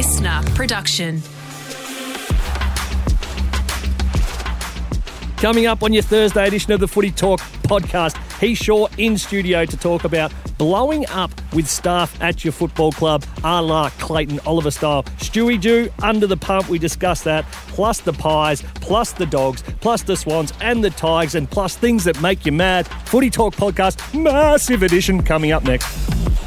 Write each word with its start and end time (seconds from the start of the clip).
listener 0.00 0.40
production. 0.54 1.20
Coming 5.36 5.66
up 5.66 5.82
on 5.82 5.92
your 5.92 6.02
Thursday 6.02 6.46
edition 6.46 6.72
of 6.72 6.80
the 6.80 6.88
Footy 6.88 7.10
Talk 7.10 7.38
podcast, 7.64 8.16
he's 8.40 8.56
sure 8.56 8.88
in 8.96 9.18
studio 9.18 9.66
to 9.66 9.76
talk 9.76 10.04
about 10.04 10.32
blowing 10.56 11.06
up 11.10 11.30
with 11.52 11.68
staff 11.68 12.18
at 12.22 12.46
your 12.46 12.52
football 12.52 12.92
club, 12.92 13.26
a 13.44 13.60
la 13.60 13.90
Clayton 13.90 14.40
Oliver 14.46 14.70
style. 14.70 15.02
Stewie 15.18 15.60
Dew 15.60 15.90
under 16.02 16.26
the 16.26 16.36
pump, 16.38 16.70
we 16.70 16.78
discuss 16.78 17.20
that, 17.24 17.44
plus 17.68 18.00
the 18.00 18.14
pies, 18.14 18.62
plus 18.76 19.12
the 19.12 19.26
dogs, 19.26 19.62
plus 19.80 20.02
the 20.02 20.16
swans 20.16 20.50
and 20.62 20.82
the 20.82 20.88
tigers, 20.88 21.34
and 21.34 21.50
plus 21.50 21.76
things 21.76 22.04
that 22.04 22.18
make 22.22 22.46
you 22.46 22.52
mad. 22.52 22.88
Footy 23.04 23.28
Talk 23.28 23.54
podcast, 23.54 24.18
massive 24.18 24.82
edition 24.82 25.22
coming 25.22 25.52
up 25.52 25.62
next. 25.64 26.39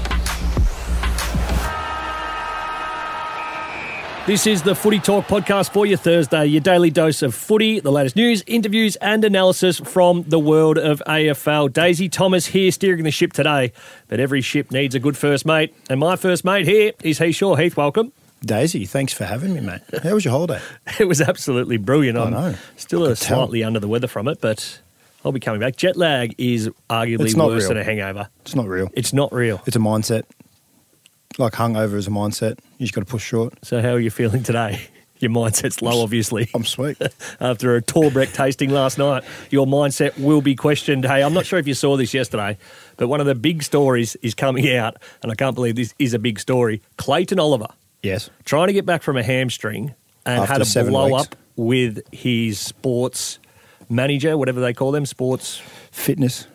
This 4.26 4.48
is 4.48 4.62
the 4.62 4.74
Footy 4.74 5.00
Talk 5.00 5.26
podcast 5.26 5.72
for 5.72 5.86
your 5.86 5.98
Thursday, 5.98 6.46
your 6.46 6.62
daily 6.62 6.90
dose 6.90 7.22
of 7.24 7.36
footy, 7.36 7.82
the 7.82 7.92
latest 7.92 8.16
news, 8.16 8.42
interviews, 8.48 8.96
and 8.98 9.26
analysis 9.26 9.80
from 9.80 10.24
the 10.24 10.40
world 10.40 10.78
of 10.78 11.04
AFL. 11.06 11.74
Daisy 11.74 12.08
Thomas 12.08 12.46
here 12.46 12.72
steering 12.72 13.04
the 13.04 13.12
ship 13.12 13.34
today, 13.34 13.74
but 14.08 14.22
every 14.22 14.40
ship 14.40 14.72
needs 14.72 14.96
a 14.96 15.00
good 15.00 15.18
first 15.18 15.46
mate, 15.46 15.76
and 15.90 16.00
my 16.00 16.16
first 16.16 16.46
mate 16.46 16.66
here 16.66 16.94
is 17.04 17.18
Heath 17.20 17.36
Shaw. 17.36 17.56
Heath, 17.56 17.76
welcome. 17.76 18.14
Daisy, 18.46 18.86
thanks 18.86 19.12
for 19.12 19.26
having 19.26 19.54
me, 19.54 19.60
mate. 19.60 19.82
How 20.02 20.14
was 20.14 20.24
your 20.24 20.32
holiday? 20.32 20.62
It 21.02 21.08
was 21.10 21.20
absolutely 21.20 21.76
brilliant. 21.76 22.18
I 22.18 22.24
I'm 22.24 22.32
know. 22.32 22.56
still 22.78 23.04
I 23.04 23.08
a 23.08 23.10
could 23.10 23.18
tell. 23.18 23.38
slightly 23.40 23.62
under 23.66 23.82
the 23.82 23.90
weather 23.90 24.08
from 24.08 24.30
it, 24.30 24.40
but 24.40 24.80
I'll 25.26 25.34
be 25.34 25.42
coming 25.42 25.60
back. 25.60 25.76
Jet 25.76 25.98
lag 25.98 26.34
is 26.38 26.70
arguably 26.90 27.36
worse 27.36 27.64
real. 27.64 27.68
than 27.70 27.78
a 27.78 27.84
hangover. 27.84 28.30
It's 28.44 28.56
not 28.56 28.68
real. 28.70 28.90
It's 28.94 29.12
not 29.12 29.34
real. 29.34 29.62
It's 29.66 29.76
a 29.76 29.80
mindset. 29.80 30.24
Like 31.38 31.54
hungover 31.54 31.96
is 31.96 32.08
a 32.08 32.12
mindset. 32.12 32.60
You 32.78 32.86
just 32.86 32.94
got 32.94 33.02
to 33.02 33.06
push 33.06 33.24
short. 33.24 33.54
So, 33.64 33.82
how 33.82 33.90
are 33.90 34.00
you 34.00 34.12
feeling 34.12 34.44
today? 34.44 34.88
Your 35.20 35.32
mindset's 35.32 35.82
low, 35.82 36.04
obviously. 36.04 36.50
I'm 36.54 36.66
sweet. 36.66 36.98
after 37.40 37.78
a 37.78 37.82
Torbreck 37.82 38.34
tasting 38.34 38.70
last 38.72 38.98
night. 38.98 39.24
Your 39.52 39.66
mindset 39.66 40.20
will 40.20 40.42
be 40.42 40.54
questioned. 40.54 41.06
Hey, 41.06 41.24
I'm 41.24 41.34
not 41.34 41.46
sure 41.46 41.58
if 41.58 41.68
you 41.68 41.74
saw 41.74 41.96
this 41.96 42.14
yesterday, 42.14 42.58
but 42.98 43.08
one 43.08 43.22
of 43.22 43.26
the 43.26 43.36
big 43.36 43.64
stories 43.64 44.18
is 44.18 44.34
coming 44.36 44.76
out, 44.76 44.98
and 45.22 45.32
I 45.32 45.36
can't 45.36 45.56
believe 45.56 45.78
this 45.78 45.94
is 45.98 46.14
a 46.14 46.20
big 46.20 46.40
story. 46.42 46.82
Clayton 46.98 47.40
Oliver 47.40 47.68
yes. 48.02 48.30
trying 48.44 48.68
to 48.68 48.74
get 48.74 48.86
back 48.86 49.02
from 49.02 49.16
a 49.16 49.24
hamstring 49.24 49.96
and 50.26 50.42
After 50.42 50.54
had 50.54 50.86
a 50.86 50.90
blow 50.90 51.06
weeks. 51.16 51.28
up 51.28 51.36
with 51.56 52.02
his 52.12 52.60
sports 52.60 53.40
manager, 53.90 54.38
whatever 54.38 54.60
they 54.60 54.74
call 54.74 54.92
them, 54.92 55.06
sports 55.06 55.62
Fitness 55.92 56.48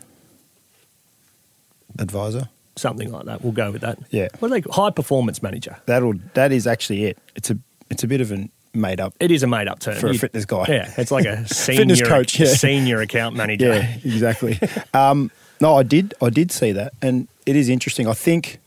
advisor. 1.99 2.49
Something 2.79 3.11
like 3.13 3.27
that. 3.27 3.43
We'll 3.43 3.53
go 3.53 3.71
with 3.71 3.83
that. 3.83 3.99
Yeah. 4.11 4.29
What 4.39 4.51
are 4.53 4.61
they? 4.61 4.69
High 4.71 4.91
performance 4.91 5.43
manager. 5.43 5.77
That'll. 5.87 6.15
That 6.35 6.53
is 6.53 6.67
actually 6.67 7.05
it. 7.07 7.19
It's 7.37 7.51
a. 7.51 7.59
It's 7.91 8.05
a 8.05 8.07
bit 8.09 8.21
of 8.21 8.31
a 8.33 8.49
made 8.75 9.01
up. 9.01 9.15
It 9.19 9.31
is 9.31 9.43
a 9.43 9.47
made 9.47 9.67
up 9.67 9.79
term 9.81 9.97
For 9.97 10.09
a 10.09 10.13
You- 10.13 10.19
fitness 10.19 10.45
guy. 10.45 10.67
Yeah, 10.69 10.93
it's 10.99 11.11
like 11.11 11.25
a 11.25 11.47
senior 11.53 11.79
Fitness 11.81 12.03
coach, 12.03 12.39
yeah. 12.39 12.47
senior 12.47 13.01
account 13.01 13.35
manager. 13.35 13.75
Yeah, 13.75 13.97
exactly. 14.05 14.59
um, 14.95 15.31
no, 15.61 15.75
I 15.77 15.83
did. 15.83 16.15
I 16.23 16.31
did 16.31 16.53
see 16.53 16.73
that, 16.73 16.93
and 17.03 17.29
it 17.47 17.57
is 17.57 17.69
interesting. 17.69 18.07
I 18.07 18.13
think, 18.13 18.59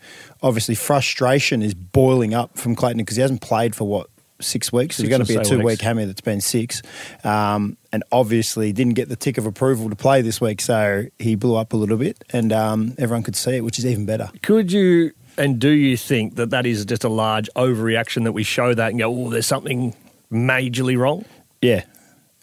obviously, 0.41 0.75
frustration 0.75 1.61
is 1.61 1.73
boiling 1.73 2.33
up 2.33 2.57
from 2.57 2.75
Clayton 2.75 2.97
because 2.97 3.15
he 3.15 3.21
hasn't 3.21 3.41
played 3.41 3.75
for 3.75 3.87
what 3.87 4.07
six 4.39 4.73
weeks. 4.73 4.95
Six 4.97 5.07
There's 5.07 5.17
going 5.17 5.25
to 5.25 5.31
be 5.33 5.39
a 5.39 5.43
two 5.45 5.57
weeks. 5.59 5.65
week 5.79 5.81
hammy 5.81 6.05
that's 6.05 6.19
been 6.21 6.41
six, 6.41 6.81
um, 7.23 7.77
and 7.91 8.03
obviously 8.11 8.71
didn't 8.71 8.93
get 8.93 9.09
the 9.09 9.15
tick 9.15 9.37
of 9.37 9.45
approval 9.45 9.89
to 9.89 9.95
play 9.95 10.21
this 10.21 10.39
week. 10.39 10.61
So 10.61 11.05
he 11.19 11.35
blew 11.35 11.55
up 11.55 11.73
a 11.73 11.77
little 11.77 11.97
bit, 11.97 12.23
and 12.31 12.51
um, 12.53 12.95
everyone 12.97 13.23
could 13.23 13.35
see 13.35 13.57
it, 13.57 13.61
which 13.63 13.79
is 13.79 13.85
even 13.85 14.05
better. 14.05 14.29
Could 14.41 14.71
you 14.71 15.11
and 15.37 15.59
do 15.59 15.69
you 15.69 15.97
think 15.97 16.35
that 16.35 16.49
that 16.49 16.65
is 16.65 16.85
just 16.85 17.03
a 17.03 17.09
large 17.09 17.49
overreaction 17.55 18.23
that 18.25 18.31
we 18.31 18.43
show 18.43 18.73
that 18.73 18.89
and 18.91 18.99
go, 18.99 19.13
oh, 19.13 19.29
there's 19.29 19.47
something 19.47 19.95
majorly 20.31 20.97
wrong? 20.97 21.25
Yeah. 21.61 21.83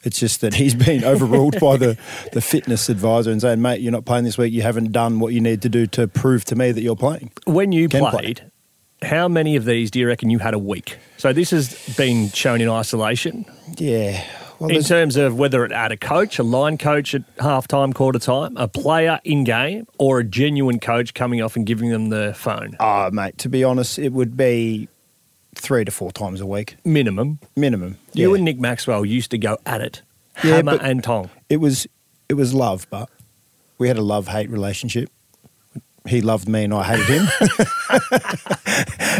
It's 0.05 0.21
just 0.21 0.41
that 0.43 0.55
he's 0.55 0.75
been 0.75 1.05
overruled 1.05 1.59
by 1.61 1.77
the, 1.77 1.99
the 2.33 2.41
fitness 2.41 2.89
advisor 2.89 3.31
and 3.31 3.41
saying, 3.41 3.61
mate, 3.61 3.81
you're 3.81 3.93
not 3.93 4.05
playing 4.05 4.25
this 4.25 4.39
week. 4.39 4.53
You 4.53 4.63
haven't 4.63 4.93
done 4.93 5.21
what 5.21 5.33
you 5.33 5.41
need 5.41 5.63
to 5.63 5.69
do 5.69 5.87
to 5.89 6.07
prove 6.07 6.45
to 6.47 6.57
me 6.57 6.73
that 6.73 6.81
you're 6.81 6.97
playing. 6.97 7.33
When 7.47 7.73
you 7.73 7.89
Can 7.89 8.01
play. 8.01 8.11
played, 8.11 8.51
how 9.03 9.29
many 9.29 9.57
of 9.57 9.65
these 9.65 9.91
do 9.91 9.99
you 9.99 10.07
reckon 10.07 10.31
you 10.31 10.39
had 10.39 10.55
a 10.55 10.59
week? 10.59 10.99
So 11.19 11.33
this 11.33 11.51
has 11.51 11.97
been 11.97 12.31
shown 12.31 12.61
in 12.61 12.69
isolation 12.69 13.45
Yeah. 13.77 14.25
Well, 14.59 14.71
in 14.71 14.83
terms 14.83 15.17
of 15.17 15.39
whether 15.39 15.65
it 15.65 15.71
had 15.73 15.93
a 15.93 15.97
coach, 15.97 16.39
a 16.39 16.43
line 16.43 16.79
coach 16.79 17.15
at 17.15 17.23
half 17.41 17.69
time, 17.69 17.93
quarter 17.93 18.19
time, 18.19 18.57
a 18.57 18.67
player 18.67 19.21
in 19.25 19.45
game, 19.45 19.87
or 19.99 20.19
a 20.19 20.25
genuine 20.25 20.81
coach 20.81 21.15
coming 21.15 21.41
off 21.41 21.55
and 21.55 21.65
giving 21.65 21.91
them 21.91 22.09
the 22.09 22.35
phone. 22.37 22.77
Oh, 22.81 23.11
mate, 23.13 23.39
to 23.39 23.49
be 23.49 23.63
honest, 23.63 23.99
it 23.99 24.13
would 24.13 24.37
be 24.37 24.89
three 25.55 25.85
to 25.85 25.91
four 25.93 26.11
times 26.13 26.41
a 26.41 26.47
week, 26.47 26.77
Minimum. 26.85 27.39
minimum. 27.57 27.99
You 28.15 28.31
Yeah. 28.31 28.35
and 28.37 28.45
Nick 28.45 28.59
Maxwell 28.59 29.05
used 29.05 29.31
to 29.31 29.39
go 29.39 29.59
at 29.65 29.81
it, 29.81 30.03
Yeah, 30.43 30.57
hammer 30.57 30.79
and 30.83 31.03
tong. 31.05 31.31
it 31.49 31.59
was 31.59 31.87
it 32.29 32.35
was 32.35 32.53
love, 32.53 32.87
but 32.91 33.09
we 33.79 33.89
had 33.89 33.97
a 33.97 34.03
love 34.03 34.29
hate 34.29 34.51
relationship. 34.51 35.09
He 36.07 36.21
loved 36.23 36.49
me 36.49 36.65
and 36.65 36.73
I 36.73 36.83
hated 36.85 37.07
him. 37.07 37.27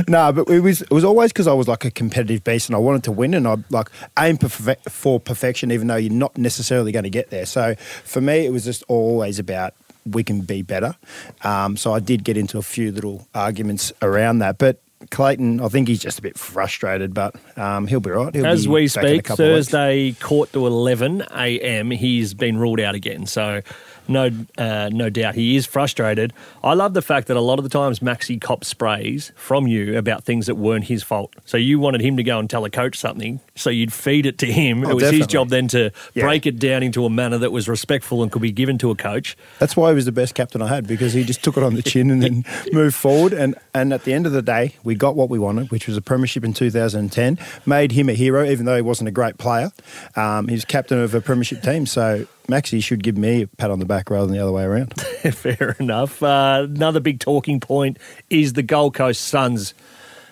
no, 0.09 0.33
but 0.33 0.49
it 0.49 0.61
was 0.61 0.83
it 0.83 0.91
was 0.91 1.05
always 1.05 1.33
because 1.33 1.47
I 1.47 1.53
was 1.53 1.69
like 1.69 1.85
a 1.85 1.91
competitive 1.91 2.45
beast 2.45 2.69
and 2.69 2.77
I 2.77 2.79
wanted 2.79 3.05
to 3.05 3.13
win 3.13 3.35
and 3.35 3.47
I 3.47 3.57
like 3.71 3.91
aim 4.19 4.39
for, 4.39 4.75
for 4.89 5.21
perfection, 5.21 5.71
even 5.71 5.89
though 5.89 5.97
you're 5.97 6.13
not 6.13 6.37
necessarily 6.39 6.93
going 6.93 7.03
to 7.05 7.11
get 7.11 7.31
there. 7.31 7.47
So 7.47 7.75
for 8.05 8.21
me, 8.21 8.47
it 8.47 8.53
was 8.53 8.65
just 8.65 8.85
always 8.89 9.39
about 9.39 9.75
we 10.07 10.25
can 10.25 10.41
be 10.43 10.63
better. 10.63 10.95
Um, 11.43 11.77
so 11.77 11.93
I 11.93 12.01
did 12.01 12.25
get 12.25 12.37
into 12.37 12.57
a 12.59 12.63
few 12.63 12.91
little 12.93 13.27
arguments 13.35 13.93
around 14.03 14.39
that, 14.39 14.59
but. 14.59 14.81
Clayton, 15.13 15.61
I 15.61 15.69
think 15.69 15.87
he's 15.87 16.01
just 16.01 16.19
a 16.19 16.23
bit 16.23 16.37
frustrated, 16.37 17.15
but 17.15 17.33
um, 17.57 17.87
he'll 17.87 18.01
be 18.01 18.11
right. 18.11 18.35
He'll 18.35 18.45
As 18.45 18.67
be 18.67 18.73
we 18.73 18.89
back 18.89 18.97
in 18.97 19.05
a 19.05 19.09
speak, 19.11 19.25
couple 19.27 19.45
of 19.45 19.55
weeks. 19.55 19.69
Thursday, 19.69 20.13
court 20.15 20.53
to 20.55 20.67
11 20.67 21.23
a.m., 21.37 21.93
he's 21.93 22.35
been 22.35 22.59
ruled 22.59 22.81
out 22.81 22.97
again. 22.97 23.25
So, 23.25 23.63
no, 24.09 24.31
uh, 24.57 24.89
no 24.93 25.11
doubt 25.11 25.35
he 25.35 25.57
is 25.57 25.67
frustrated. 25.67 26.33
I 26.65 26.75
love 26.75 26.95
the 26.95 27.03
fact 27.03 27.29
that 27.29 27.37
a 27.37 27.41
lot 27.41 27.59
of 27.59 27.63
the 27.63 27.69
times 27.69 28.01
Maxi 28.01 28.41
cop 28.41 28.65
sprays 28.65 29.33
from 29.37 29.67
you 29.67 29.97
about 29.99 30.25
things 30.25 30.47
that 30.47 30.55
weren't 30.57 30.85
his 30.85 31.03
fault. 31.03 31.35
So 31.45 31.57
you 31.57 31.79
wanted 31.79 32.01
him 32.01 32.17
to 32.17 32.23
go 32.23 32.39
and 32.39 32.49
tell 32.49 32.65
a 32.65 32.71
coach 32.71 32.97
something, 32.99 33.41
so 33.55 33.71
you'd 33.71 33.93
feed 33.93 34.27
it 34.27 34.39
to 34.39 34.47
him. 34.47 34.85
Oh, 34.85 34.91
it 34.91 34.95
was 34.95 35.11
his 35.11 35.27
job 35.27 35.51
then 35.51 35.69
to 35.69 35.93
Yeah. 36.15 36.25
break 36.25 36.47
it 36.47 36.59
down 36.59 36.83
into 36.83 37.05
a 37.05 37.11
manner 37.11 37.39
that 37.39 37.53
was 37.53 37.69
respectful 37.69 38.23
and 38.23 38.33
could 38.33 38.43
be 38.43 38.53
given 38.53 38.79
to 38.79 38.91
a 38.91 38.95
coach. 38.97 39.37
That's 39.59 39.77
why 39.77 39.91
he 39.91 39.95
was 39.95 40.05
the 40.07 40.13
best 40.13 40.35
captain 40.35 40.63
I 40.63 40.69
had 40.69 40.87
because 40.87 41.13
he 41.13 41.25
just 41.25 41.43
took 41.45 41.57
it 41.57 41.63
on 41.63 41.75
the 41.75 41.83
chin 41.83 42.11
and 42.11 42.23
then 42.23 42.45
moved 42.73 42.95
forward. 42.97 43.33
And, 43.33 43.55
and 43.75 43.93
at 43.93 44.05
the 44.05 44.13
end 44.15 44.27
of 44.27 44.33
the 44.33 44.43
day, 44.43 44.75
we 44.85 44.95
got 44.95 45.17
what 45.17 45.29
we 45.29 45.39
wanted, 45.39 45.71
which 45.71 45.87
was 45.87 45.97
a 45.97 46.03
premiership 46.03 46.45
in 46.45 46.53
2010. 46.55 47.39
Made 47.67 47.93
him 47.93 48.09
a 48.09 48.15
hero, 48.15 48.45
even 48.45 48.65
though 48.67 48.77
he 48.77 48.83
wasn't 48.83 49.09
a 49.09 49.13
great 49.13 49.39
player. 49.39 49.71
Um, 50.17 50.49
he 50.49 50.55
was 50.55 50.65
captain 50.65 50.99
of 50.99 51.15
a 51.15 51.21
premiership 51.21 51.63
team. 51.63 51.85
So 51.87 52.27
Maxie 52.49 52.81
should 52.81 53.03
give 53.03 53.19
me 53.19 53.43
a 53.43 53.47
pat 53.47 53.71
on 53.71 53.79
the 53.79 53.85
back 53.85 54.11
rather 54.11 54.27
than 54.27 54.35
the 54.35 54.43
other 54.43 54.53
way 54.53 54.65
around. 54.65 54.99
Fair 55.33 55.77
enough. 55.79 56.23
Uh, 56.23 56.67
another 56.69 56.99
big 56.99 57.21
talking 57.21 57.61
point 57.61 57.99
is 58.31 58.55
the 58.55 58.63
Gold 58.63 58.95
Coast 58.95 59.21
Suns. 59.21 59.75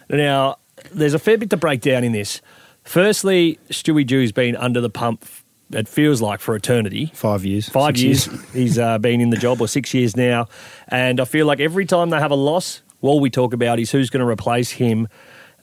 Now, 0.09 0.57
there's 0.93 1.15
a 1.15 1.19
fair 1.19 1.37
bit 1.37 1.51
to 1.51 1.57
break 1.57 1.81
down 1.81 2.05
in 2.05 2.13
this. 2.13 2.41
Firstly, 2.85 3.59
Stewie 3.69 4.07
Dew's 4.07 4.33
been 4.33 4.57
under 4.57 4.81
the 4.81 4.89
pump, 4.89 5.25
it 5.71 5.89
feels 5.89 6.23
like, 6.23 6.41
for 6.41 6.55
eternity. 6.55 7.11
Five 7.13 7.45
years. 7.45 7.69
Five 7.69 7.99
six 7.99 8.29
years, 8.29 8.51
he's 8.53 8.79
uh, 8.79 8.99
been 8.99 9.21
in 9.21 9.31
the 9.31 9.37
job, 9.37 9.61
or 9.61 9.69
six 9.69 9.93
years 9.93 10.17
now. 10.17 10.49
And 10.89 11.21
I 11.21 11.25
feel 11.25 11.47
like 11.47 11.61
every 11.61 11.85
time 11.85 12.11
they 12.11 12.19
have 12.19 12.31
a 12.31 12.37
loss, 12.37 12.83
all 13.03 13.21
we 13.21 13.29
talk 13.29 13.53
about 13.53 13.79
is 13.79 13.91
who's 13.91 14.09
going 14.09 14.21
to 14.21 14.29
replace 14.29 14.71
him. 14.71 15.09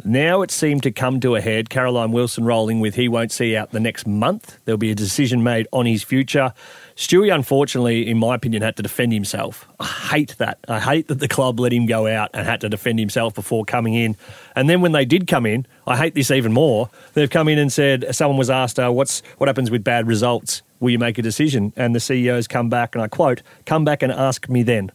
Now 0.05 0.41
it 0.41 0.51
seemed 0.51 0.83
to 0.83 0.91
come 0.91 1.19
to 1.21 1.35
a 1.35 1.41
head. 1.41 1.69
Caroline 1.69 2.11
Wilson 2.11 2.43
rolling 2.43 2.81
with 2.81 2.95
he 2.95 3.07
won't 3.07 3.31
see 3.31 3.55
out 3.55 3.71
the 3.71 3.79
next 3.79 4.05
month. 4.05 4.59
There'll 4.65 4.77
be 4.77 4.91
a 4.91 4.95
decision 4.95 5.43
made 5.43 5.67
on 5.71 5.85
his 5.85 6.03
future. 6.03 6.53
Stewie, 6.97 7.33
unfortunately, 7.33 8.07
in 8.07 8.17
my 8.17 8.35
opinion, 8.35 8.63
had 8.63 8.75
to 8.75 8.83
defend 8.83 9.13
himself. 9.13 9.65
I 9.79 9.85
hate 9.85 10.35
that. 10.39 10.59
I 10.67 10.79
hate 10.79 11.07
that 11.07 11.19
the 11.19 11.29
club 11.29 11.59
let 11.59 11.71
him 11.71 11.85
go 11.85 12.07
out 12.07 12.31
and 12.33 12.45
had 12.45 12.61
to 12.61 12.69
defend 12.69 12.99
himself 12.99 13.33
before 13.33 13.63
coming 13.63 13.93
in. 13.93 14.17
And 14.55 14.69
then 14.69 14.81
when 14.81 14.91
they 14.91 15.05
did 15.05 15.25
come 15.25 15.45
in, 15.45 15.65
I 15.87 15.95
hate 15.95 16.15
this 16.15 16.31
even 16.31 16.51
more. 16.51 16.89
They've 17.13 17.29
come 17.29 17.47
in 17.47 17.57
and 17.57 17.71
said, 17.71 18.13
someone 18.13 18.37
was 18.37 18.49
asked, 18.49 18.79
uh, 18.79 18.91
"What's 18.91 19.21
what 19.37 19.47
happens 19.47 19.71
with 19.71 19.83
bad 19.83 20.07
results? 20.07 20.63
Will 20.81 20.89
you 20.89 20.99
make 20.99 21.17
a 21.17 21.21
decision?" 21.21 21.71
And 21.77 21.95
the 21.95 21.99
CEO's 21.99 22.47
come 22.47 22.67
back, 22.69 22.93
and 22.93 23.01
I 23.01 23.07
quote, 23.07 23.41
"Come 23.65 23.85
back 23.85 24.03
and 24.03 24.11
ask 24.11 24.49
me 24.49 24.63
then." 24.63 24.91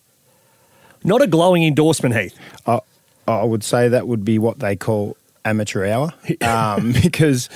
Not 1.05 1.23
a 1.23 1.26
glowing 1.26 1.64
endorsement, 1.64 2.17
Heath. 2.17 2.37
I, 2.67 2.81
I 3.32 3.44
would 3.44 3.64
say 3.64 3.88
that 3.88 4.06
would 4.06 4.25
be 4.25 4.38
what 4.38 4.58
they 4.58 4.76
call 4.76 5.16
amateur 5.44 5.86
hour, 5.86 6.12
um, 6.42 6.92
because 6.92 7.48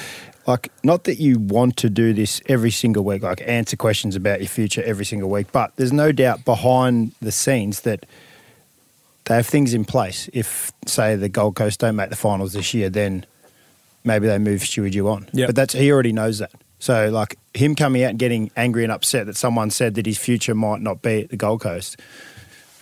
like 0.46 0.70
not 0.82 1.04
that 1.04 1.20
you 1.20 1.38
want 1.38 1.76
to 1.78 1.90
do 1.90 2.12
this 2.12 2.40
every 2.46 2.70
single 2.70 3.04
week, 3.04 3.22
like 3.22 3.42
answer 3.46 3.76
questions 3.76 4.16
about 4.16 4.40
your 4.40 4.48
future 4.48 4.82
every 4.82 5.04
single 5.04 5.30
week, 5.30 5.52
but 5.52 5.74
there's 5.76 5.92
no 5.92 6.12
doubt 6.12 6.44
behind 6.44 7.12
the 7.20 7.32
scenes 7.32 7.82
that 7.82 8.06
they 9.24 9.36
have 9.36 9.46
things 9.46 9.72
in 9.72 9.84
place. 9.84 10.28
If 10.32 10.72
say 10.86 11.16
the 11.16 11.28
Gold 11.28 11.54
Coast 11.54 11.80
don't 11.80 11.96
make 11.96 12.10
the 12.10 12.16
finals 12.16 12.52
this 12.52 12.74
year, 12.74 12.90
then 12.90 13.24
maybe 14.04 14.26
they 14.26 14.38
move 14.38 14.62
Stewie 14.62 14.90
Dew 14.90 15.08
on. 15.08 15.28
Yep. 15.32 15.48
But 15.48 15.56
that's 15.56 15.74
he 15.74 15.92
already 15.92 16.12
knows 16.12 16.38
that. 16.38 16.52
So 16.80 17.08
like 17.10 17.38
him 17.54 17.76
coming 17.76 18.02
out 18.02 18.10
and 18.10 18.18
getting 18.18 18.50
angry 18.56 18.82
and 18.82 18.90
upset 18.90 19.26
that 19.26 19.36
someone 19.36 19.70
said 19.70 19.94
that 19.94 20.06
his 20.06 20.18
future 20.18 20.54
might 20.54 20.80
not 20.80 21.00
be 21.00 21.22
at 21.22 21.30
the 21.30 21.36
Gold 21.36 21.60
Coast 21.60 21.96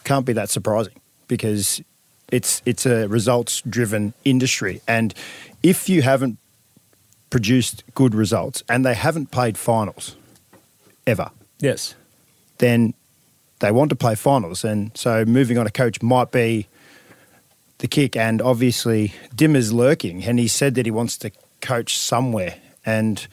can't 0.05 0.25
be 0.25 0.33
that 0.33 0.49
surprising 0.49 0.95
because 1.29 1.83
It's 2.31 2.63
it's 2.65 2.87
a 2.87 3.07
results 3.09 3.63
driven 3.69 4.13
industry, 4.25 4.81
and 4.87 5.15
if 5.63 5.89
you 5.89 6.03
haven't 6.03 6.39
produced 7.31 7.85
good 7.95 8.15
results 8.15 8.63
and 8.69 8.85
they 8.85 8.95
haven't 8.95 9.31
played 9.31 9.57
finals 9.57 10.17
ever, 11.07 11.31
Yes. 11.61 11.95
then 12.59 12.95
they 13.61 13.71
want 13.71 13.91
to 13.91 13.97
play 13.97 14.15
finals. 14.17 14.65
And 14.65 14.91
so 14.97 15.25
moving 15.25 15.57
on 15.59 15.67
a 15.67 15.71
coach 15.71 16.03
might 16.03 16.33
be 16.33 16.67
the 17.79 17.87
kick. 17.87 18.17
And 18.17 18.43
obviously, 18.43 19.13
Dimma's 19.35 19.73
lurking, 19.73 20.25
and 20.25 20.39
he 20.39 20.49
said 20.49 20.75
that 20.75 20.87
he 20.87 20.91
wants 20.91 21.17
to 21.19 21.31
coach 21.61 21.97
somewhere. 21.97 22.55
And 22.85 23.27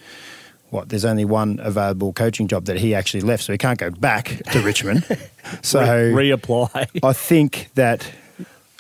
what, 0.70 0.90
there's 0.90 1.06
only 1.06 1.26
one 1.26 1.60
available 1.64 2.14
coaching 2.14 2.48
job 2.48 2.66
that 2.66 2.78
he 2.78 2.94
actually 2.94 3.22
left, 3.22 3.44
so 3.44 3.52
he 3.54 3.58
can't 3.58 3.80
go 3.80 3.90
back 3.90 4.42
to 4.52 4.60
Richmond. 4.62 5.06
so 5.64 5.80
Re- 6.14 6.30
reapply. 6.30 7.00
I 7.04 7.14
think 7.14 7.70
that 7.76 8.12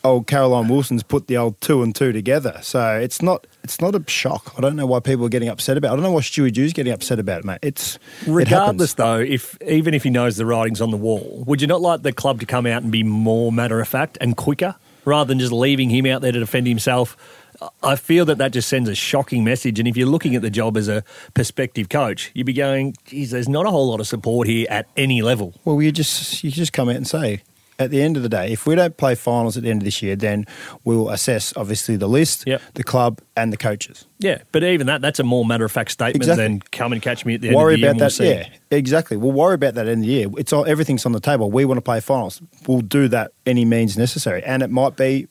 old 0.07 0.27
Caroline 0.27 0.67
Wilson's 0.67 1.03
put 1.03 1.27
the 1.27 1.37
old 1.37 1.59
two 1.61 1.83
and 1.83 1.93
two 1.95 2.11
together. 2.11 2.59
So 2.61 2.97
it's 2.97 3.21
not 3.21 3.45
it's 3.63 3.79
not 3.81 3.95
a 3.95 4.03
shock. 4.09 4.53
I 4.57 4.61
don't 4.61 4.75
know 4.75 4.85
why 4.85 4.99
people 4.99 5.25
are 5.25 5.29
getting 5.29 5.49
upset 5.49 5.77
about. 5.77 5.89
it. 5.89 5.91
I 5.93 5.95
don't 5.97 6.03
know 6.03 6.11
why 6.11 6.21
Stewie 6.21 6.51
Dew's 6.51 6.73
getting 6.73 6.93
upset 6.93 7.19
about 7.19 7.39
it, 7.39 7.45
mate. 7.45 7.59
It's 7.61 7.99
Regardless, 8.25 8.91
happens. 8.91 8.95
though, 8.95 9.19
if 9.19 9.57
even 9.61 9.93
if 9.93 10.03
he 10.03 10.09
knows 10.09 10.37
the 10.37 10.45
writing's 10.45 10.81
on 10.81 10.91
the 10.91 10.97
wall, 10.97 11.43
would 11.45 11.61
you 11.61 11.67
not 11.67 11.81
like 11.81 12.01
the 12.01 12.13
club 12.13 12.39
to 12.39 12.45
come 12.45 12.65
out 12.65 12.81
and 12.83 12.91
be 12.91 13.03
more 13.03 13.51
matter 13.51 13.79
of 13.79 13.87
fact 13.87 14.17
and 14.21 14.35
quicker 14.35 14.75
rather 15.05 15.27
than 15.27 15.39
just 15.39 15.51
leaving 15.51 15.89
him 15.89 16.05
out 16.05 16.21
there 16.21 16.31
to 16.31 16.39
defend 16.39 16.67
himself? 16.67 17.15
I 17.81 17.95
feel 17.95 18.23
that 18.25 18.37
that 18.37 18.51
just 18.51 18.69
sends 18.69 18.87
a 18.87 18.93
shocking 18.93 19.43
message. 19.43 19.79
And 19.79 19.87
if 19.87 19.97
you're 19.97 20.07
looking 20.07 20.35
at 20.35 20.43
the 20.43 20.51
job 20.51 20.77
as 20.77 20.87
a 20.87 21.03
prospective 21.33 21.89
coach, 21.89 22.29
you'd 22.35 22.45
be 22.45 22.53
going, 22.53 22.95
geez, 23.05 23.31
there's 23.31 23.49
not 23.49 23.65
a 23.65 23.71
whole 23.71 23.87
lot 23.89 23.99
of 23.99 24.05
support 24.05 24.47
here 24.47 24.67
at 24.69 24.85
any 24.95 25.23
level. 25.23 25.55
Well, 25.65 25.81
you 25.81 25.91
just 25.91 26.43
you 26.43 26.51
just 26.51 26.71
come 26.71 26.87
out 26.87 26.97
and 26.97 27.07
say, 27.07 27.41
at 27.79 27.91
the 27.91 28.01
end 28.01 28.17
of 28.17 28.23
the 28.23 28.29
day, 28.29 28.51
if 28.51 28.65
we 28.65 28.73
don't 28.75 28.97
play 28.97 29.13
finals 29.15 29.55
at 29.55 29.63
the 29.63 29.69
end 29.69 29.81
of 29.81 29.85
this 29.85 30.01
year, 30.01 30.15
then 30.15 30.45
we'll 30.83 31.09
assess 31.09 31.53
obviously 31.55 31.95
the 31.95 32.07
list, 32.07 32.43
Yep. 32.47 32.61
the 32.73 32.83
club, 32.83 33.19
and 33.35 33.53
the 33.53 33.57
coaches. 33.57 34.05
Yeah, 34.19 34.39
but 34.51 34.63
even 34.63 34.87
that, 34.87 35.01
that's 35.01 35.19
a 35.19 35.23
more 35.23 35.45
matter 35.45 35.63
of 35.65 35.71
fact 35.71 35.91
statement 35.91 36.15
Exactly. 36.23 36.43
than 36.43 36.59
come 36.71 36.91
and 36.91 37.01
catch 37.01 37.23
me 37.25 37.35
at 37.35 37.41
the 37.41 37.49
end 37.49 37.55
worry 37.57 37.75
of 37.75 37.77
the 37.77 37.81
year. 37.81 37.87
Worry 37.89 37.91
about 37.97 37.99
we'll 38.01 38.09
that. 38.09 38.11
see. 38.11 38.29
Yeah, 38.71 38.77
exactly. 38.77 39.17
We'll 39.17 39.31
worry 39.31 39.53
about 39.55 39.75
that 39.75 39.81
in 39.81 39.85
the 39.85 39.91
end 39.91 40.01
of 40.01 40.07
the 40.07 40.13
year. 40.13 40.27
It's 40.41 40.51
all 40.53 40.65
everything's 40.65 41.05
on 41.05 41.11
the 41.11 41.19
table. 41.19 41.51
We 41.51 41.65
want 41.65 41.77
to 41.77 41.81
play 41.83 41.99
finals. 41.99 42.41
We'll 42.67 42.81
do 42.81 43.07
that 43.09 43.31
any 43.45 43.63
means 43.65 43.97
necessary, 43.97 44.43
and 44.43 44.63
it 44.63 44.71
might 44.71 44.95
be 44.95 45.27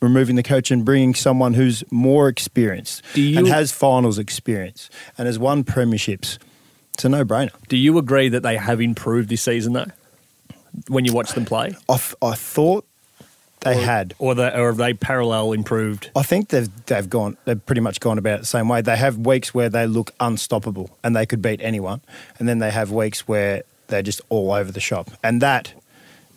removing 0.00 0.36
the 0.36 0.44
coach 0.44 0.70
and 0.70 0.84
bringing 0.84 1.12
someone 1.16 1.54
who's 1.54 1.82
more 1.90 2.28
experienced 2.28 3.02
Do 3.14 3.20
you- 3.20 3.38
and 3.38 3.48
has 3.48 3.72
finals 3.72 4.16
experience 4.20 4.88
and 5.18 5.26
has 5.26 5.40
won 5.40 5.64
premierships. 5.64 6.38
It's 6.94 7.04
a 7.04 7.08
no-brainer. 7.08 7.50
Do 7.68 7.76
you 7.76 7.98
agree 7.98 8.28
that 8.28 8.44
they 8.44 8.56
have 8.56 8.80
improved 8.80 9.28
this 9.28 9.42
season, 9.42 9.72
though, 9.72 9.86
when 10.88 11.04
you 11.04 11.12
watch 11.12 11.32
them 11.32 11.44
play? 11.44 11.76
I, 11.88 11.96
thought 11.96 12.86
they 13.60 13.76
had. 13.76 14.14
Or, 14.18 14.34
they, 14.34 14.48
or 14.48 14.68
have 14.68 14.76
they 14.76 14.94
parallel 14.94 15.52
improved? 15.52 16.10
I 16.16 16.22
think 16.22 16.48
they've 16.48 16.68
they've 16.86 17.08
gone 17.08 17.36
they've 17.44 17.64
pretty 17.64 17.80
much 17.80 18.00
gone 18.00 18.18
about 18.18 18.36
it 18.36 18.40
the 18.40 18.46
same 18.46 18.68
way. 18.68 18.82
They 18.82 18.96
have 18.96 19.18
weeks 19.18 19.52
where 19.52 19.68
they 19.68 19.86
look 19.86 20.12
unstoppable 20.20 20.96
and 21.02 21.14
they 21.16 21.26
could 21.26 21.42
beat 21.42 21.60
anyone, 21.62 22.00
and 22.38 22.48
then 22.48 22.58
they 22.58 22.70
have 22.70 22.90
weeks 22.90 23.26
where 23.26 23.62
they're 23.88 24.02
just 24.02 24.20
all 24.28 24.52
over 24.52 24.70
the 24.70 24.80
shop. 24.80 25.10
And 25.22 25.42
that 25.42 25.74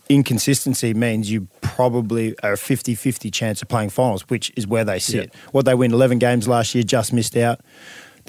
inconsistency 0.10 0.94
means 0.94 1.32
you 1.32 1.48
probably 1.62 2.38
are 2.44 2.54
a 2.54 2.58
50-50 2.58 3.32
chance 3.32 3.62
of 3.62 3.70
playing 3.70 3.90
finals, 3.90 4.24
which 4.30 4.52
is 4.58 4.68
where 4.68 4.84
they 4.84 5.00
sit. 5.00 5.34
What 5.52 5.66
they 5.66 5.74
win 5.74 5.94
11 5.94 6.20
games 6.20 6.48
last 6.48 6.76
year, 6.76 6.84
just 6.84 7.14
missed 7.14 7.38
out. 7.38 7.62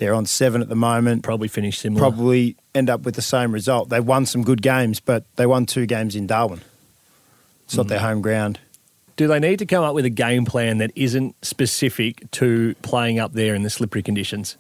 They're 0.03 0.15
on 0.15 0.27
seven 0.27 0.63
at 0.63 0.69
the 0.69 0.75
moment. 0.75 1.23
Probably 1.23 1.47
finish 1.47 1.79
similar. 1.79 2.01
Probably 2.01 2.57
end 2.75 2.91
up 2.91 3.03
with 3.03 3.15
the 3.15 3.23
same 3.23 3.53
result. 3.53 3.89
They 3.89 4.01
won 4.01 4.27
some 4.27 4.43
good 4.43 4.61
games, 4.61 4.99
but 4.99 5.25
they 5.37 5.47
won 5.47 5.65
two 5.65 5.87
games 5.87 6.17
in 6.17 6.27
Darwin. 6.27 6.61
It's 7.67 7.77
not 7.77 7.85
hmm. 7.85 7.91
their 7.91 8.01
home 8.01 8.21
ground. 8.21 8.59
Do 9.15 9.29
they 9.29 9.39
need 9.39 9.61
to 9.61 9.65
come 9.65 9.85
up 9.85 9.95
with 9.95 10.05
a 10.05 10.11
game 10.11 10.45
plan 10.45 10.79
that 10.79 10.91
isn't 10.97 11.37
specific 11.45 12.29
to 12.33 12.75
playing 12.83 13.21
up 13.21 13.35
there 13.35 13.55
in 13.55 13.63
the 13.63 13.71
slippery 13.71 14.03
conditions? 14.03 14.57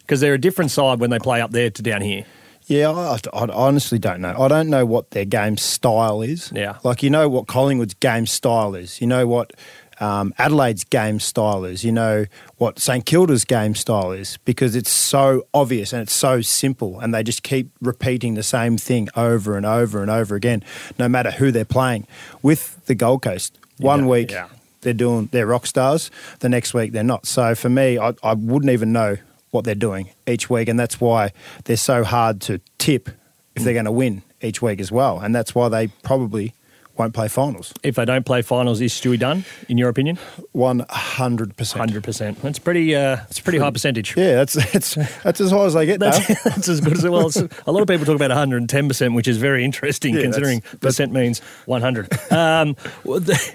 Because 0.00 0.20
they're 0.20 0.34
a 0.34 0.38
different 0.38 0.72
side 0.72 1.00
when 1.00 1.08
they 1.08 1.18
play 1.18 1.40
up 1.40 1.52
there 1.52 1.70
to 1.70 1.82
down 1.82 2.02
here. 2.02 2.26
Yeah, 2.66 2.90
I, 2.90 3.18
I 3.32 3.46
honestly 3.46 3.98
don't 3.98 4.20
know. 4.20 4.38
I 4.38 4.48
don't 4.48 4.68
know 4.68 4.84
what 4.84 5.12
their 5.12 5.24
game 5.24 5.56
style 5.56 6.20
is. 6.20 6.52
Yeah. 6.54 6.76
Like, 6.84 7.02
you 7.02 7.08
know 7.08 7.30
what 7.30 7.46
Collingwood's 7.46 7.94
game 7.94 8.26
style 8.26 8.74
is. 8.74 9.00
You 9.00 9.06
know 9.06 9.26
what 9.26 9.54
um, 10.00 10.32
Adelaide's 10.38 10.84
game 10.84 11.20
style 11.20 11.64
is. 11.64 11.84
You 11.84 11.92
know 11.92 12.26
what 12.56 12.78
St 12.78 13.04
Kilda's 13.04 13.44
game 13.44 13.74
style 13.74 14.12
is 14.12 14.38
because 14.44 14.74
it's 14.76 14.90
so 14.90 15.46
obvious 15.54 15.92
and 15.92 16.02
it's 16.02 16.12
so 16.12 16.40
simple 16.40 17.00
and 17.00 17.12
they 17.14 17.22
just 17.22 17.42
keep 17.42 17.70
repeating 17.80 18.34
the 18.34 18.42
same 18.42 18.76
thing 18.78 19.08
over 19.16 19.56
and 19.56 19.66
over 19.66 20.00
and 20.02 20.10
over 20.10 20.34
again, 20.34 20.62
no 20.98 21.08
matter 21.08 21.30
who 21.30 21.50
they're 21.50 21.64
playing. 21.64 22.06
With 22.42 22.84
the 22.86 22.94
Gold 22.94 23.22
Coast, 23.22 23.58
one 23.78 24.00
Yeah, 24.04 24.06
week 24.10 24.30
yeah. 24.30 24.48
they're 24.82 24.92
doing 24.92 25.28
they're 25.32 25.46
rock 25.46 25.66
stars, 25.66 26.10
the 26.40 26.48
next 26.48 26.74
week 26.74 26.92
they're 26.92 27.02
not. 27.04 27.26
So 27.26 27.54
for 27.54 27.68
me, 27.68 27.98
I, 27.98 28.14
I 28.22 28.34
wouldn't 28.34 28.72
even 28.72 28.92
know 28.92 29.16
what 29.50 29.64
they're 29.64 29.74
doing 29.74 30.10
each 30.26 30.50
week, 30.50 30.68
and 30.68 30.78
that's 30.78 31.00
why 31.00 31.32
they're 31.64 31.76
so 31.76 32.04
hard 32.04 32.40
to 32.42 32.60
tip 32.76 33.08
if 33.56 33.64
they're 33.64 33.72
going 33.72 33.86
to 33.86 33.92
win 33.92 34.22
each 34.42 34.60
week 34.62 34.78
as 34.78 34.92
well, 34.92 35.18
and 35.20 35.34
that's 35.34 35.54
why 35.54 35.68
they 35.68 35.88
probably 36.02 36.52
won't 36.98 37.14
play 37.14 37.28
finals. 37.28 37.72
If 37.82 37.94
they 37.94 38.04
don't 38.04 38.26
play 38.26 38.42
finals, 38.42 38.80
is 38.80 38.92
Stewie 38.92 39.18
done, 39.18 39.44
in 39.68 39.78
your 39.78 39.88
opinion? 39.88 40.18
One 40.52 40.84
hundred 40.88 41.56
percent. 41.56 41.90
100%. 41.90 42.40
That's 42.40 42.58
pretty, 42.58 42.94
uh, 42.94 43.18
it's 43.28 43.38
a 43.38 43.42
pretty 43.42 43.58
high 43.58 43.70
percentage. 43.70 44.16
Yeah, 44.16 44.34
that's 44.34 44.54
that's 44.72 44.94
that's 45.22 45.40
as 45.40 45.50
high 45.50 45.64
as 45.64 45.74
they 45.74 45.86
get. 45.86 46.00
That's, 46.00 46.26
that's 46.44 46.68
as 46.68 46.80
good 46.80 46.94
as 46.94 47.04
it 47.04 47.12
was. 47.12 47.36
A 47.66 47.72
lot 47.72 47.82
of 47.82 47.88
people 47.88 48.04
talk 48.06 48.16
about 48.16 48.30
110%, 48.30 49.14
which 49.14 49.28
is 49.28 49.36
very 49.38 49.64
interesting 49.64 50.14
Yeah, 50.14 50.22
considering 50.22 50.60
that's- 50.60 50.80
percent 50.80 51.12
means 51.12 51.38
100. 51.66 52.08
Um, 52.32 52.76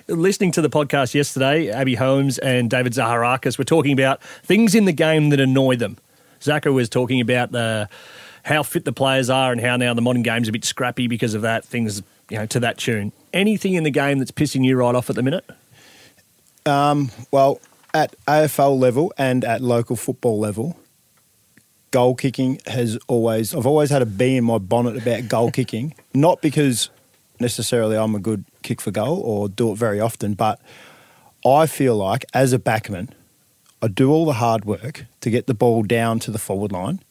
listening 0.07 0.51
to 0.53 0.61
the 0.61 0.69
podcast 0.69 1.13
yesterday, 1.13 1.69
Abby 1.69 1.95
Holmes 1.95 2.37
and 2.39 2.69
David 2.69 2.93
Zaharakis 2.93 3.57
were 3.57 3.63
talking 3.63 3.93
about 3.93 4.21
things 4.43 4.75
in 4.75 4.85
the 4.85 4.91
game 4.93 5.29
that 5.29 5.39
annoy 5.39 5.75
them. 5.75 5.97
Zaka 6.41 6.73
was 6.73 6.89
talking 6.89 7.21
about 7.21 7.51
the 7.51 7.89
how 8.43 8.61
fit 8.63 8.83
the 8.83 8.91
players 8.91 9.29
are 9.29 9.53
and 9.53 9.61
how 9.61 9.77
now 9.77 9.93
the 9.93 10.01
modern 10.01 10.21
game's 10.21 10.49
a 10.49 10.51
bit 10.51 10.65
scrappy 10.65 11.07
because 11.07 11.33
of 11.33 11.41
that, 11.43 11.63
things 11.63 12.03
you 12.29 12.37
know 12.37 12.45
to 12.47 12.59
that 12.59 12.77
tune. 12.77 13.11
Anything 13.33 13.73
in 13.73 13.83
the 13.83 13.91
game 13.91 14.19
that's 14.19 14.31
pissing 14.31 14.63
you 14.65 14.75
right 14.75 14.95
off 14.95 15.09
at 15.09 15.15
the 15.15 15.23
minute? 15.23 15.45
Um, 16.65 17.11
well, 17.31 17.59
at 17.93 18.15
AFL 18.25 18.79
level 18.79 19.13
and 19.17 19.43
at 19.43 19.61
local 19.61 19.95
football 19.95 20.39
level, 20.39 20.77
goal 21.91 22.15
kicking 22.15 22.59
has 22.65 22.97
always, 23.07 23.53
I've 23.53 23.67
always 23.67 23.89
had 23.89 24.01
a 24.01 24.05
bee 24.05 24.37
in 24.37 24.43
my 24.43 24.57
bonnet 24.57 24.97
about 24.97 25.29
goal 25.29 25.51
kicking. 25.59 25.93
Not 26.13 26.41
because 26.41 26.89
necessarily 27.39 27.97
I'm 27.97 28.15
a 28.15 28.19
good 28.19 28.45
kick 28.63 28.81
for 28.81 28.91
goal 28.91 29.19
or 29.19 29.49
do 29.49 29.71
it 29.71 29.75
very 29.75 29.99
often, 29.99 30.33
but 30.33 30.59
I 31.45 31.67
feel 31.67 31.95
like 31.95 32.25
as 32.33 32.53
a 32.53 32.59
backman, 32.59 33.09
I 33.81 33.89
do 33.89 34.11
all 34.11 34.25
the 34.25 34.33
hard 34.33 34.65
work 34.65 35.05
to 35.21 35.29
get 35.29 35.45
the 35.45 35.53
ball 35.53 35.83
down 35.83 36.19
to 36.19 36.31
the 36.31 36.39
forward 36.39 36.71
line, 36.71 37.01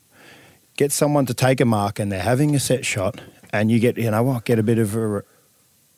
get 0.77 0.91
someone 0.91 1.27
to 1.27 1.35
take 1.35 1.61
a 1.61 1.67
mark 1.67 1.99
and 1.99 2.11
they're 2.11 2.23
having 2.23 2.55
a 2.57 2.61
set 2.61 2.87
shot, 2.87 3.21
and 3.53 3.71
you 3.71 3.79
get, 3.79 3.99
you 3.99 4.11
know 4.11 4.23
what, 4.23 4.45
get 4.45 4.59
a 4.59 4.63
bit 4.63 4.79
of 4.79 4.95
a 4.95 5.07
re- 5.07 5.23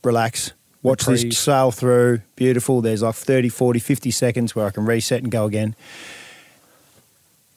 relax, 0.02 0.52
watch 0.82 1.06
Reprieve. 1.06 1.30
this 1.30 1.38
sail 1.38 1.70
through, 1.70 2.20
beautiful. 2.36 2.80
There's 2.80 3.02
like 3.02 3.14
30, 3.14 3.48
40, 3.48 3.78
50 3.78 4.10
seconds 4.10 4.54
where 4.54 4.66
I 4.66 4.70
can 4.70 4.84
reset 4.84 5.22
and 5.22 5.30
go 5.30 5.44
again. 5.44 5.74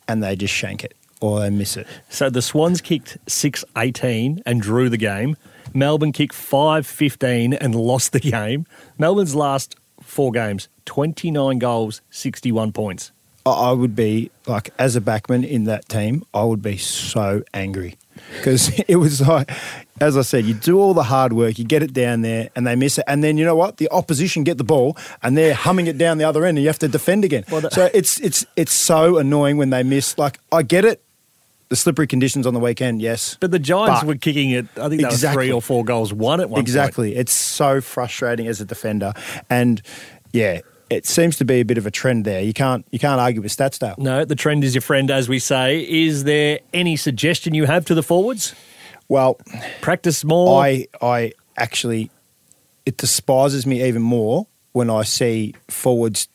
And 0.07 0.23
they 0.23 0.35
just 0.35 0.53
shank 0.53 0.83
it 0.83 0.93
or 1.19 1.39
they 1.39 1.49
miss 1.49 1.77
it. 1.77 1.87
So 2.09 2.29
the 2.29 2.41
Swans 2.41 2.81
kicked 2.81 3.17
6 3.27 3.65
18 3.75 4.43
and 4.45 4.61
drew 4.61 4.89
the 4.89 4.97
game. 4.97 5.35
Melbourne 5.73 6.11
kicked 6.11 6.33
5 6.33 6.87
15 6.87 7.53
and 7.53 7.75
lost 7.75 8.13
the 8.13 8.19
game. 8.19 8.65
Melbourne's 8.97 9.35
last 9.35 9.75
four 10.01 10.31
games 10.31 10.69
29 10.85 11.59
goals, 11.59 12.01
61 12.09 12.71
points. 12.71 13.11
I 13.45 13.71
would 13.71 13.95
be 13.95 14.29
like, 14.45 14.71
as 14.77 14.95
a 14.97 15.01
backman 15.01 15.47
in 15.47 15.65
that 15.65 15.87
team, 15.87 16.23
I 16.33 16.43
would 16.43 16.61
be 16.61 16.77
so 16.77 17.43
angry 17.53 17.95
because 18.37 18.69
it 18.87 18.97
was 18.97 19.25
like, 19.25 19.51
as 19.99 20.15
I 20.17 20.21
said, 20.21 20.45
you 20.45 20.53
do 20.53 20.79
all 20.79 20.93
the 20.93 21.03
hard 21.03 21.33
work, 21.33 21.57
you 21.57 21.65
get 21.65 21.81
it 21.83 21.93
down 21.93 22.21
there, 22.21 22.49
and 22.55 22.65
they 22.67 22.75
miss 22.75 22.97
it, 22.97 23.05
and 23.07 23.23
then 23.23 23.37
you 23.37 23.45
know 23.45 23.55
what? 23.55 23.77
The 23.77 23.89
opposition 23.91 24.43
get 24.43 24.57
the 24.57 24.63
ball, 24.63 24.95
and 25.23 25.37
they're 25.37 25.53
humming 25.53 25.87
it 25.87 25.97
down 25.97 26.17
the 26.17 26.23
other 26.23 26.45
end, 26.45 26.57
and 26.57 26.63
you 26.63 26.69
have 26.69 26.79
to 26.79 26.87
defend 26.87 27.25
again. 27.25 27.43
Well, 27.51 27.61
that- 27.61 27.73
so 27.73 27.89
it's 27.93 28.19
it's 28.19 28.45
it's 28.55 28.73
so 28.73 29.17
annoying 29.17 29.57
when 29.57 29.69
they 29.71 29.83
miss. 29.83 30.17
Like 30.17 30.39
I 30.51 30.61
get 30.63 30.85
it, 30.85 31.01
the 31.69 31.75
slippery 31.75 32.07
conditions 32.07 32.45
on 32.47 32.53
the 32.53 32.59
weekend, 32.59 33.01
yes, 33.01 33.37
But 33.39 33.51
the 33.51 33.59
Giants 33.59 34.01
But- 34.01 34.07
were 34.07 34.15
kicking 34.15 34.51
it, 34.51 34.65
I 34.77 34.87
think 34.89 35.01
that 35.01 35.07
was 35.07 35.15
Exactly. 35.15 35.45
three 35.47 35.51
or 35.51 35.61
four 35.61 35.83
goals, 35.83 36.13
one 36.13 36.39
at 36.41 36.49
one 36.49 36.57
point. 36.59 36.67
Exactly. 36.67 37.15
It's 37.15 37.33
so 37.33 37.81
frustrating 37.81 38.47
as 38.47 38.61
a 38.61 38.65
defender, 38.65 39.13
and 39.49 39.81
yeah, 40.31 40.61
it 40.89 41.05
seems 41.05 41.35
to 41.37 41.43
be 41.45 41.55
a 41.55 41.63
bit 41.63 41.77
of 41.77 41.85
a 41.85 41.91
trend 41.91 42.23
there. 42.23 42.41
You 42.41 42.53
can't 42.53 42.85
you 42.91 42.99
can't 42.99 43.19
argue 43.19 43.41
with 43.41 43.55
stats, 43.55 43.79
Dale. 43.79 43.95
No, 43.97 44.23
the 44.25 44.35
trend 44.35 44.63
is 44.63 44.75
your 44.75 44.81
friend, 44.83 45.09
as 45.11 45.27
we 45.27 45.39
say. 45.39 45.79
Is 45.81 46.23
there 46.23 46.59
any 46.73 46.95
suggestion 46.95 47.53
you 47.53 47.65
have 47.65 47.83
to 47.85 47.95
the 47.95 48.03
forwards? 48.03 48.53
Well, 49.09 49.39
Practice 49.81 50.23
more. 50.23 50.61
I 50.61 50.87
I 51.01 51.33
actually 51.55 52.11
it 52.85 52.97
despises 52.97 53.65
me 53.65 53.83
even 53.83 54.01
more 54.01 54.47
when 54.73 54.89
I 54.89 55.03
see 55.03 55.53
forwards 55.67 56.27